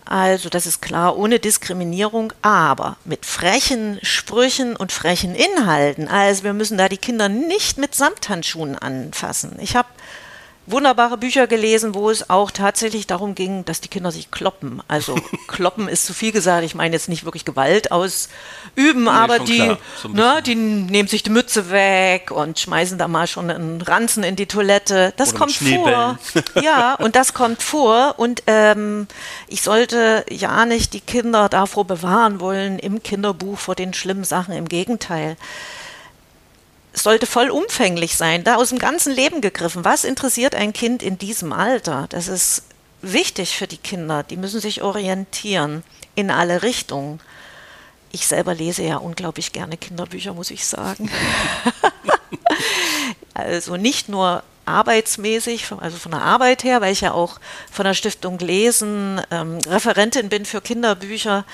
[0.05, 6.09] Also das ist klar, ohne Diskriminierung, aber mit frechen Sprüchen und frechen Inhalten.
[6.09, 9.57] Also wir müssen da die Kinder nicht mit Samthandschuhen anfassen.
[9.61, 9.89] Ich habe
[10.67, 14.83] wunderbare Bücher gelesen, wo es auch tatsächlich darum ging, dass die Kinder sich kloppen.
[14.89, 15.15] Also
[15.49, 16.65] kloppen ist zu viel gesagt.
[16.65, 21.23] Ich meine jetzt nicht wirklich Gewalt ausüben, nee, aber die, so ne, die nehmen sich
[21.23, 25.13] die Mütze weg und schmeißen da mal schon einen Ranzen in die Toilette.
[25.17, 26.19] Das Oder kommt vor.
[26.63, 28.15] ja, und das kommt vor.
[28.17, 29.07] Und ähm,
[29.49, 34.55] ich sollte ja nicht die Kinder davor bewahren wollen im Kinderbuch vor den schlimmen Sachen.
[34.55, 35.37] Im Gegenteil
[36.95, 39.85] sollte vollumfänglich sein, da aus dem ganzen Leben gegriffen.
[39.85, 42.07] Was interessiert ein Kind in diesem Alter?
[42.09, 42.63] Das ist
[43.03, 44.23] wichtig für die Kinder.
[44.23, 45.83] Die müssen sich orientieren
[46.15, 47.21] in alle Richtungen.
[48.13, 51.11] Ich selber lese ja unglaublich gerne Kinderbücher, muss ich sagen.
[53.35, 57.39] also nicht nur arbeitsmäßig, also von der Arbeit her, weil ich ja auch
[57.71, 61.45] von der Stiftung Lesen ähm, Referentin bin für Kinderbücher.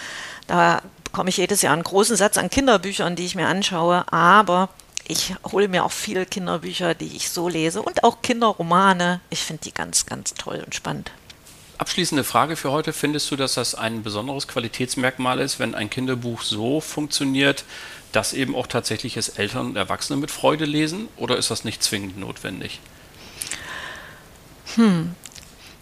[0.46, 4.68] Da bekomme ich jedes Jahr einen großen Satz an Kinderbüchern, die ich mir anschaue, aber
[5.10, 9.20] ich hole mir auch viele Kinderbücher, die ich so lese und auch Kinderromane.
[9.28, 11.10] Ich finde die ganz, ganz toll und spannend.
[11.78, 12.92] Abschließende Frage für heute.
[12.92, 17.64] Findest du, dass das ein besonderes Qualitätsmerkmal ist, wenn ein Kinderbuch so funktioniert,
[18.12, 21.08] dass eben auch tatsächlich es Eltern und Erwachsene mit Freude lesen?
[21.16, 22.80] Oder ist das nicht zwingend notwendig?
[24.76, 25.14] Hm,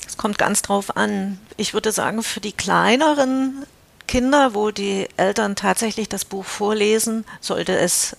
[0.06, 1.38] es kommt ganz drauf an.
[1.56, 3.66] Ich würde sagen, für die kleineren
[4.06, 8.16] Kinder, wo die Eltern tatsächlich das Buch vorlesen, sollte es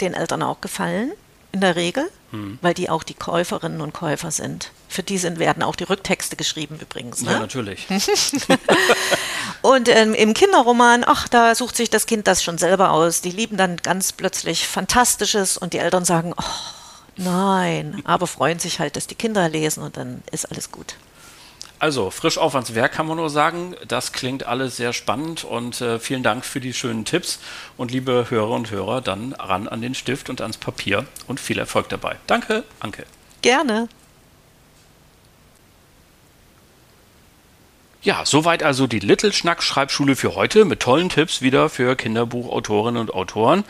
[0.00, 1.12] den Eltern auch gefallen,
[1.52, 2.58] in der Regel, hm.
[2.62, 4.70] weil die auch die Käuferinnen und Käufer sind.
[4.88, 7.22] Für die sind, werden auch die Rücktexte geschrieben übrigens.
[7.22, 7.32] Ne?
[7.32, 7.86] Ja, natürlich.
[9.62, 13.20] und ähm, im Kinderroman, ach, da sucht sich das Kind das schon selber aus.
[13.20, 16.44] Die lieben dann ganz plötzlich Fantastisches und die Eltern sagen, oh,
[17.16, 20.94] nein, aber freuen sich halt, dass die Kinder lesen und dann ist alles gut.
[21.80, 23.74] Also, frisch auf ans Werk kann man nur sagen.
[23.88, 27.40] Das klingt alles sehr spannend und äh, vielen Dank für die schönen Tipps.
[27.78, 31.58] Und liebe Hörer und Hörer, dann ran an den Stift und ans Papier und viel
[31.58, 32.16] Erfolg dabei.
[32.26, 33.06] Danke, Anke.
[33.40, 33.88] Gerne.
[38.02, 43.00] Ja, soweit also die Little Schnack Schreibschule für heute mit tollen Tipps wieder für Kinderbuchautorinnen
[43.00, 43.64] und Autoren.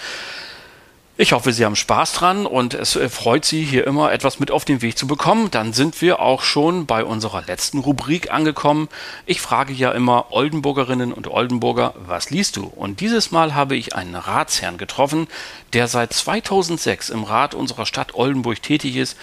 [1.21, 4.51] Ich hoffe, Sie haben Spaß dran und es äh, freut Sie, hier immer etwas mit
[4.51, 5.51] auf den Weg zu bekommen.
[5.51, 8.89] Dann sind wir auch schon bei unserer letzten Rubrik angekommen.
[9.27, 12.73] Ich frage ja immer Oldenburgerinnen und Oldenburger, was liest du?
[12.75, 15.29] Und dieses Mal habe ich einen Ratsherrn getroffen,
[15.75, 19.19] der seit 2006 im Rat unserer Stadt Oldenburg tätig ist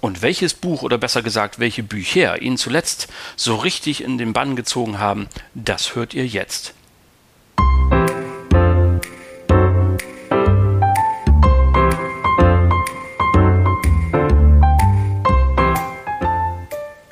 [0.00, 4.56] und welches Buch oder besser gesagt, welche Bücher ihn zuletzt so richtig in den Bann
[4.56, 6.74] gezogen haben, das hört ihr jetzt.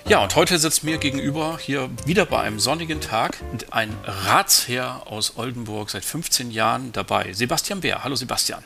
[0.07, 3.39] Ja, und heute sitzt mir gegenüber hier wieder bei einem sonnigen Tag
[3.71, 8.05] ein Ratsherr aus Oldenburg, seit 15 Jahren dabei, Sebastian Bär.
[8.05, 8.63] Hallo Sebastian.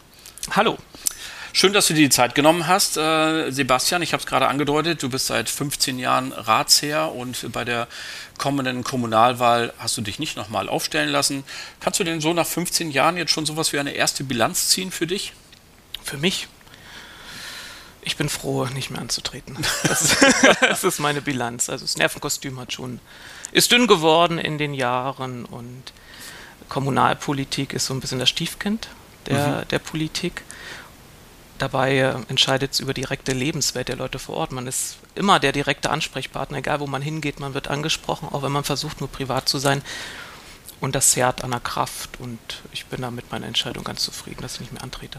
[0.51, 0.77] Hallo.
[1.53, 4.03] Schön, dass du dir die Zeit genommen hast, äh, Sebastian.
[4.03, 7.87] Ich habe es gerade angedeutet, du bist seit 15 Jahren Ratsherr und bei der
[8.37, 11.45] kommenden Kommunalwahl hast du dich nicht nochmal aufstellen lassen.
[11.79, 14.91] Kannst du denn so nach 15 Jahren jetzt schon sowas wie eine erste Bilanz ziehen
[14.91, 15.35] für dich?
[16.03, 16.49] Für mich?
[18.09, 19.57] Ich bin froh, nicht mehr anzutreten.
[19.85, 20.17] Das,
[20.61, 21.69] das, ist meine Bilanz.
[21.69, 23.01] Also das Nervenkostüm hat schon,
[23.53, 25.93] ist dünn geworden in den Jahren und
[26.71, 28.89] Kommunalpolitik ist so ein bisschen das Stiefkind
[29.27, 29.69] der, mhm.
[29.69, 30.43] der Politik.
[31.59, 34.53] Dabei äh, entscheidet es über direkte Lebenswelt der Leute vor Ort.
[34.53, 38.53] Man ist immer der direkte Ansprechpartner, egal wo man hingeht, man wird angesprochen, auch wenn
[38.53, 39.83] man versucht, nur privat zu sein.
[40.81, 42.39] Und das zerrt an der Kraft und
[42.73, 45.19] ich bin da mit meiner Entscheidung ganz zufrieden, dass ich nicht mehr antrete.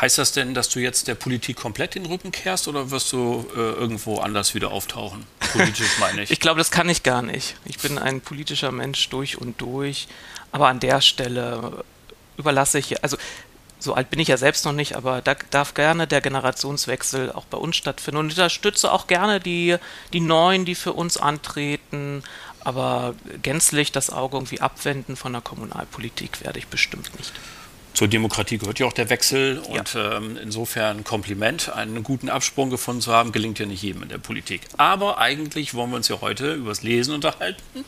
[0.00, 3.46] Heißt das denn, dass du jetzt der Politik komplett den Rücken kehrst oder wirst du
[3.54, 5.26] äh, irgendwo anders wieder auftauchen?
[5.52, 6.30] Politisch meine ich.
[6.30, 7.56] ich glaube, das kann ich gar nicht.
[7.64, 10.08] Ich bin ein politischer Mensch durch und durch.
[10.52, 11.84] Aber an der Stelle
[12.36, 13.16] überlasse ich, also
[13.80, 17.44] so alt bin ich ja selbst noch nicht, aber da darf gerne der Generationswechsel auch
[17.44, 18.18] bei uns stattfinden.
[18.18, 19.76] Und ich unterstütze auch gerne die,
[20.12, 22.22] die Neuen, die für uns antreten.
[22.60, 27.32] Aber gänzlich das Auge irgendwie abwenden von der Kommunalpolitik werde ich bestimmt nicht
[27.94, 30.16] zur Demokratie gehört ja auch der Wechsel und ja.
[30.16, 34.18] ähm, insofern Kompliment, einen guten Absprung gefunden zu haben, gelingt ja nicht jedem in der
[34.18, 34.62] Politik.
[34.76, 37.84] Aber eigentlich wollen wir uns ja heute übers Lesen unterhalten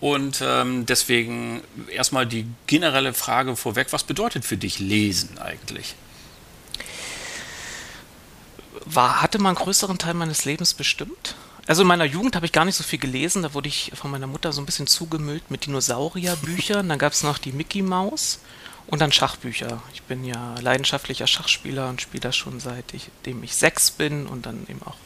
[0.00, 5.94] und ähm, deswegen erstmal die generelle Frage vorweg, was bedeutet für dich Lesen eigentlich?
[8.84, 11.34] War, hatte man einen größeren Teil meines Lebens bestimmt?
[11.66, 13.42] Also in meiner Jugend habe ich gar nicht so viel gelesen.
[13.42, 16.88] Da wurde ich von meiner Mutter so ein bisschen zugemüllt mit Dinosaurierbüchern.
[16.88, 18.40] Dann gab es noch die Mickey Maus.
[18.88, 19.82] Und dann Schachbücher.
[19.92, 24.66] Ich bin ja leidenschaftlicher Schachspieler und spiele das schon seitdem ich sechs bin und dann
[24.68, 24.96] eben auch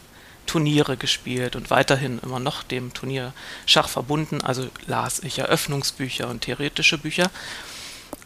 [0.46, 3.32] Turniere gespielt und weiterhin immer noch dem Turnier
[3.66, 4.40] Schach verbunden.
[4.40, 7.30] Also las ich Eröffnungsbücher und theoretische Bücher.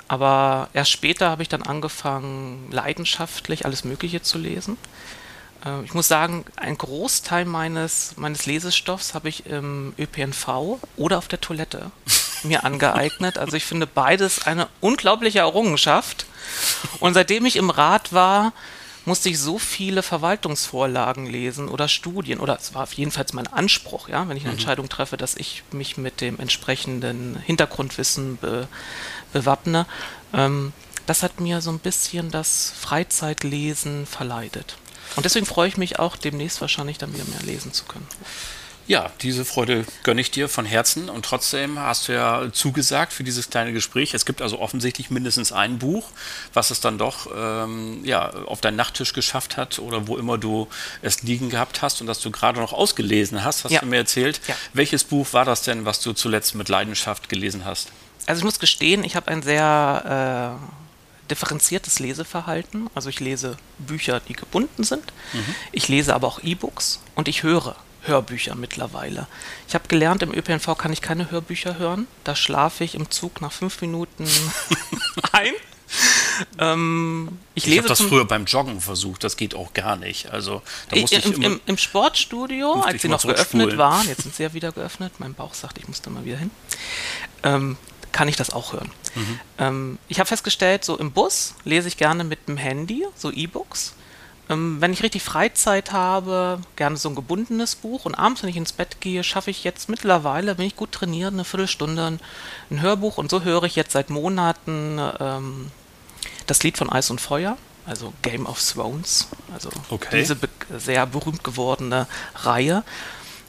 [0.08, 4.76] Aber erst später habe ich dann angefangen, leidenschaftlich alles Mögliche zu lesen.
[5.64, 11.28] Äh, ich muss sagen, ein Großteil meines, meines Lesestoffs habe ich im ÖPNV oder auf
[11.28, 11.90] der Toilette
[12.46, 13.38] mir angeeignet.
[13.38, 16.26] Also ich finde beides eine unglaubliche Errungenschaft.
[17.00, 18.52] Und seitdem ich im Rat war,
[19.06, 23.46] musste ich so viele Verwaltungsvorlagen lesen oder Studien, oder es war auf jeden Fall mein
[23.46, 24.58] Anspruch, ja, wenn ich eine mhm.
[24.58, 28.68] Entscheidung treffe, dass ich mich mit dem entsprechenden Hintergrundwissen be,
[29.32, 29.86] bewappne.
[30.34, 30.72] Ähm,
[31.06, 34.76] das hat mir so ein bisschen das Freizeitlesen verleidet.
[35.14, 38.06] Und deswegen freue ich mich auch, demnächst wahrscheinlich dann wieder mehr lesen zu können.
[38.88, 43.24] Ja, diese Freude gönne ich dir von Herzen und trotzdem hast du ja zugesagt für
[43.24, 44.14] dieses kleine Gespräch.
[44.14, 46.08] Es gibt also offensichtlich mindestens ein Buch,
[46.52, 50.68] was es dann doch ähm, ja, auf deinen Nachttisch geschafft hat oder wo immer du
[51.02, 53.80] es liegen gehabt hast und das du gerade noch ausgelesen hast, hast Ja.
[53.80, 54.40] du mir erzählt.
[54.46, 54.54] Ja.
[54.72, 57.88] Welches Buch war das denn, was du zuletzt mit Leidenschaft gelesen hast?
[58.26, 62.88] Also ich muss gestehen, ich habe ein sehr äh, differenziertes Leseverhalten.
[62.94, 65.02] Also ich lese Bücher, die gebunden sind.
[65.72, 67.74] Ich lese aber auch E-Books und ich höre
[68.06, 69.26] Hörbücher mittlerweile.
[69.68, 72.06] Ich habe gelernt, im ÖPNV kann ich keine Hörbücher hören.
[72.24, 74.28] Da schlafe ich im Zug nach fünf Minuten
[75.32, 75.52] ein.
[76.58, 80.30] Ähm, ich Ich habe das früher beim Joggen versucht, das geht auch gar nicht.
[80.30, 84.06] Also da musste ich im, immer, im, Im Sportstudio, als ich sie noch geöffnet waren,
[84.08, 86.50] jetzt sind sie ja wieder geöffnet, mein Bauch sagt, ich muss da mal wieder hin,
[87.42, 87.76] ähm,
[88.12, 88.90] kann ich das auch hören.
[89.14, 89.40] Mhm.
[89.58, 93.94] Ähm, ich habe festgestellt, so im Bus lese ich gerne mit dem Handy, so E-Books.
[94.48, 98.04] Ähm, wenn ich richtig Freizeit habe, gerne so ein gebundenes Buch.
[98.04, 101.32] Und abends, wenn ich ins Bett gehe, schaffe ich jetzt mittlerweile, bin ich gut trainiert,
[101.32, 102.20] eine Viertelstunde ein,
[102.70, 103.18] ein Hörbuch.
[103.18, 105.70] Und so höre ich jetzt seit Monaten ähm,
[106.46, 110.18] das Lied von Eis und Feuer, also Game of Thrones, also Okay.
[110.18, 112.84] diese be sehr berühmt gewordene Reihe.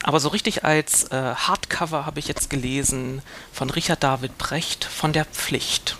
[0.02, 3.22] Aber so richtig als äh, Hardcover habe ich jetzt gelesen
[3.52, 5.96] von Richard David Brecht von der Pflicht.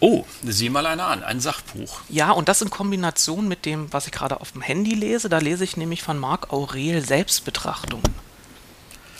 [0.00, 2.00] Oh, sieh mal einer an, ein Sachbuch.
[2.08, 5.28] Ja, und das in Kombination mit dem, was ich gerade auf dem Handy lese.
[5.28, 8.04] Da lese ich nämlich von Marc Aurel Selbstbetrachtungen.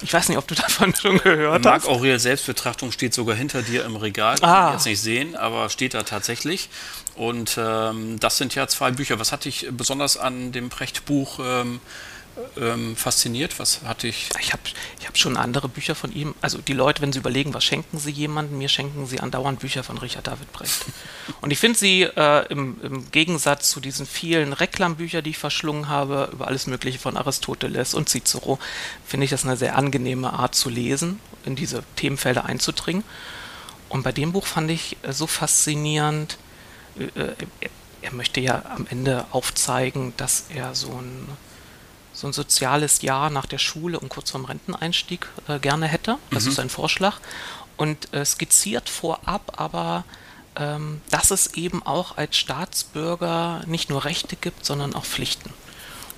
[0.02, 1.88] Ich weiß nicht, ob du davon schon gehört Marc hast.
[1.88, 4.36] Aurel Selbstbetrachtung steht sogar hinter dir im Regal.
[4.40, 4.46] Ah.
[4.46, 6.68] Kann ich jetzt nicht sehen, aber steht da tatsächlich.
[7.14, 9.18] Und ähm, das sind ja zwei Bücher.
[9.18, 11.80] Was hat dich besonders an dem Brecht-Buch ähm,
[12.58, 13.58] ähm, fasziniert?
[13.58, 14.28] Was hat dich.
[14.40, 14.62] Ich habe
[14.98, 16.34] ich hab schon andere Bücher von ihm.
[16.40, 19.82] Also die Leute, wenn sie überlegen, was schenken sie jemandem, mir schenken sie andauernd Bücher
[19.82, 20.86] von Richard David Brecht.
[21.40, 25.88] Und ich finde sie äh, im, im Gegensatz zu diesen vielen Reklambüchern, die ich verschlungen
[25.88, 28.58] habe, über alles Mögliche von Aristoteles und Cicero,
[29.06, 33.04] finde ich das eine sehr angenehme Art zu lesen, in diese Themenfelder einzudringen.
[33.88, 36.38] Und bei dem Buch fand ich äh, so faszinierend,
[36.98, 37.34] äh, äh,
[38.02, 41.28] er möchte ja am Ende aufzeigen, dass er so ein
[42.20, 46.18] so ein soziales Jahr nach der Schule und kurz vorm Renteneinstieg äh, gerne hätte.
[46.30, 47.16] Das ist sein Vorschlag.
[47.78, 50.04] Und äh, skizziert vorab aber,
[50.56, 55.50] ähm, dass es eben auch als Staatsbürger nicht nur Rechte gibt, sondern auch Pflichten.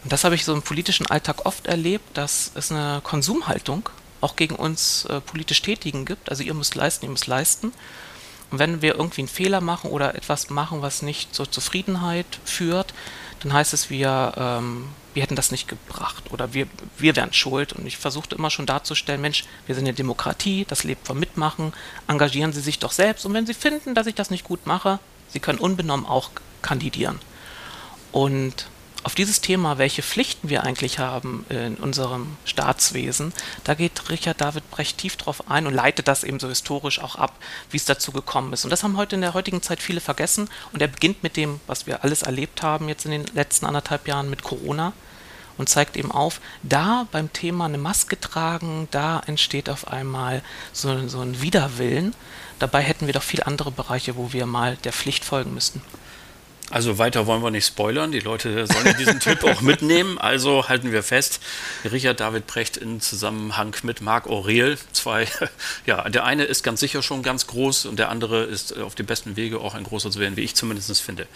[0.02, 3.88] Und das habe ich so im politischen Alltag oft erlebt, dass es eine Konsumhaltung
[4.20, 6.30] auch gegen uns äh, politisch Tätigen gibt.
[6.30, 7.72] Also ihr müsst leisten, ihr müsst leisten.
[8.50, 12.92] Und wenn wir irgendwie einen Fehler machen oder etwas machen, was nicht zur Zufriedenheit führt,
[13.42, 16.66] dann heißt es, wir, ähm, wir hätten das nicht gebracht oder wir,
[16.98, 17.72] wir wären schuld.
[17.72, 21.72] Und ich versuchte immer schon darzustellen, Mensch, wir sind eine Demokratie, das lebt vom Mitmachen,
[22.06, 23.26] engagieren Sie sich doch selbst.
[23.26, 26.30] Und wenn Sie finden, dass ich das nicht gut mache, Sie können unbenommen auch
[26.60, 27.18] kandidieren.
[28.12, 28.66] Und
[29.04, 33.32] auf dieses Thema, welche Pflichten wir eigentlich haben in unserem Staatswesen,
[33.64, 37.16] da geht Richard David Brecht tief drauf ein und leitet das eben so historisch auch
[37.16, 37.36] ab,
[37.70, 38.64] wie es dazu gekommen ist.
[38.64, 40.48] Und das haben heute in der heutigen Zeit viele vergessen.
[40.72, 44.06] Und er beginnt mit dem, was wir alles erlebt haben jetzt in den letzten anderthalb
[44.06, 44.92] Jahren mit Corona
[45.58, 50.42] und zeigt eben auf, da beim Thema eine Maske tragen, da entsteht auf einmal
[50.72, 52.14] so, so ein Widerwillen.
[52.58, 55.82] Dabei hätten wir doch viele andere Bereiche, wo wir mal der Pflicht folgen müssten.
[56.72, 58.12] Also weiter wollen wir nicht spoilern.
[58.12, 60.16] Die Leute sollen diesen Tipp auch mitnehmen.
[60.18, 61.40] Also halten wir fest,
[61.84, 64.78] Richard David Brecht in Zusammenhang mit Marc Aurel.
[64.92, 65.28] Zwei,
[65.86, 69.04] ja, der eine ist ganz sicher schon ganz groß und der andere ist auf dem
[69.04, 71.26] besten Wege, auch ein großer zu werden, wie ich zumindest finde.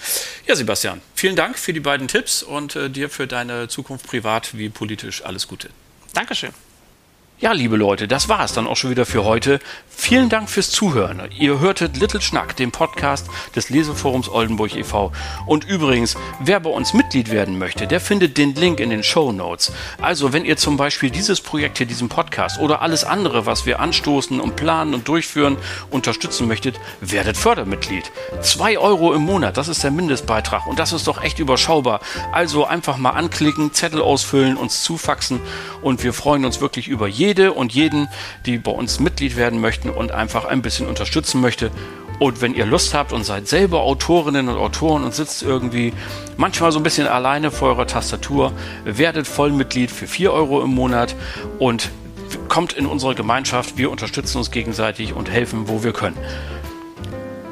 [0.47, 4.57] Ja, Sebastian, vielen Dank für die beiden Tipps und äh, dir für deine Zukunft privat
[4.57, 5.69] wie politisch alles Gute.
[6.15, 6.53] Dankeschön.
[7.39, 9.59] Ja, liebe Leute, das war es dann auch schon wieder für heute.
[9.89, 11.21] Vielen Dank fürs Zuhören.
[11.39, 15.13] Ihr hörtet Little Schnack, den Podcast des Leseforums Oldenburg e.V.
[15.45, 19.33] Und übrigens, wer bei uns Mitglied werden möchte, der findet den Link in den Show
[19.33, 19.71] Notes.
[20.01, 23.81] Also, wenn ihr zum Beispiel dieses Projekt hier, diesen Podcast oder alles andere, was wir
[23.81, 25.59] anstoßen und planen und durchführen,
[25.91, 28.11] unterstützen möchtet, werdet Fördermitglied.
[28.41, 32.01] Zwei Euro im Monat, das ist der Mindestbeitrag und das ist doch echt überschaubar.
[32.33, 35.41] Also einfach mal anklicken, Zettel ausfüllen, uns zufaxen
[35.83, 38.09] und wir freuen uns wirklich über jede und jeden,
[38.47, 41.73] die bei uns Mitglied werden möchten und einfach ein bisschen unterstützen möchte.
[42.21, 45.93] Und wenn ihr Lust habt und seid selber Autorinnen und Autoren und sitzt irgendwie
[46.37, 48.53] manchmal so ein bisschen alleine vor eurer Tastatur,
[48.85, 51.17] werdet Vollmitglied für 4 Euro im Monat
[51.59, 51.91] und
[52.49, 53.77] kommt in unsere Gemeinschaft.
[53.77, 56.17] Wir unterstützen uns gegenseitig und helfen, wo wir können.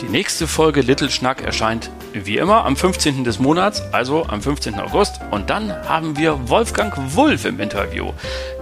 [0.01, 3.25] Die nächste Folge Little Schnack erscheint wie immer am 15.
[3.25, 4.79] des Monats, also am 15.
[4.79, 5.21] August.
[5.31, 8.13] Und dann haben wir Wolfgang Wulff im Interview.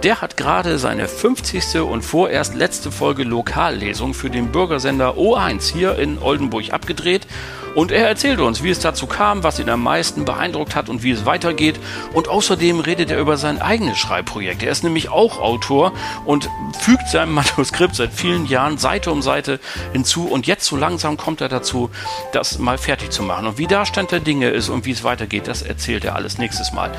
[0.03, 1.79] Der hat gerade seine 50.
[1.79, 7.25] und vorerst letzte Folge Lokallesung für den Bürgersender O1 hier in Oldenburg abgedreht.
[7.73, 11.03] Und er erzählt uns, wie es dazu kam, was ihn am meisten beeindruckt hat und
[11.03, 11.79] wie es weitergeht.
[12.11, 14.61] Und außerdem redet er über sein eigenes Schreibprojekt.
[14.61, 15.93] Er ist nämlich auch Autor
[16.25, 16.49] und
[16.81, 19.61] fügt seinem Manuskript seit vielen Jahren Seite um Seite
[19.93, 20.27] hinzu.
[20.27, 21.89] Und jetzt so langsam kommt er dazu,
[22.33, 23.47] das mal fertig zu machen.
[23.47, 26.37] Und wie da Stand der Dinge ist und wie es weitergeht, das erzählt er alles
[26.37, 26.91] nächstes Mal.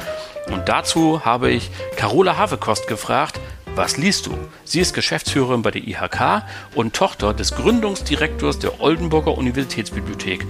[0.50, 3.40] Und dazu habe ich Carola Havekost gefragt,
[3.74, 4.32] was liest du?
[4.64, 10.46] Sie ist Geschäftsführerin bei der IHK und Tochter des Gründungsdirektors der Oldenburger Universitätsbibliothek.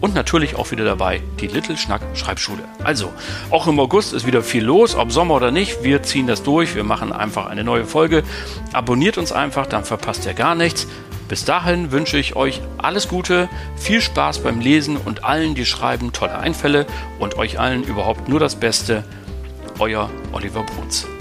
[0.00, 2.62] Und natürlich auch wieder dabei die Little Schnack Schreibschule.
[2.84, 3.12] Also,
[3.50, 5.82] auch im August ist wieder viel los, ob Sommer oder nicht.
[5.82, 6.76] Wir ziehen das durch.
[6.76, 8.22] Wir machen einfach eine neue Folge.
[8.72, 10.86] Abonniert uns einfach, dann verpasst ihr gar nichts.
[11.28, 16.12] Bis dahin wünsche ich euch alles Gute, viel Spaß beim Lesen und allen, die schreiben,
[16.12, 16.86] tolle Einfälle
[17.18, 19.04] und euch allen überhaupt nur das Beste.
[19.80, 21.17] Euer Oliver Bruns.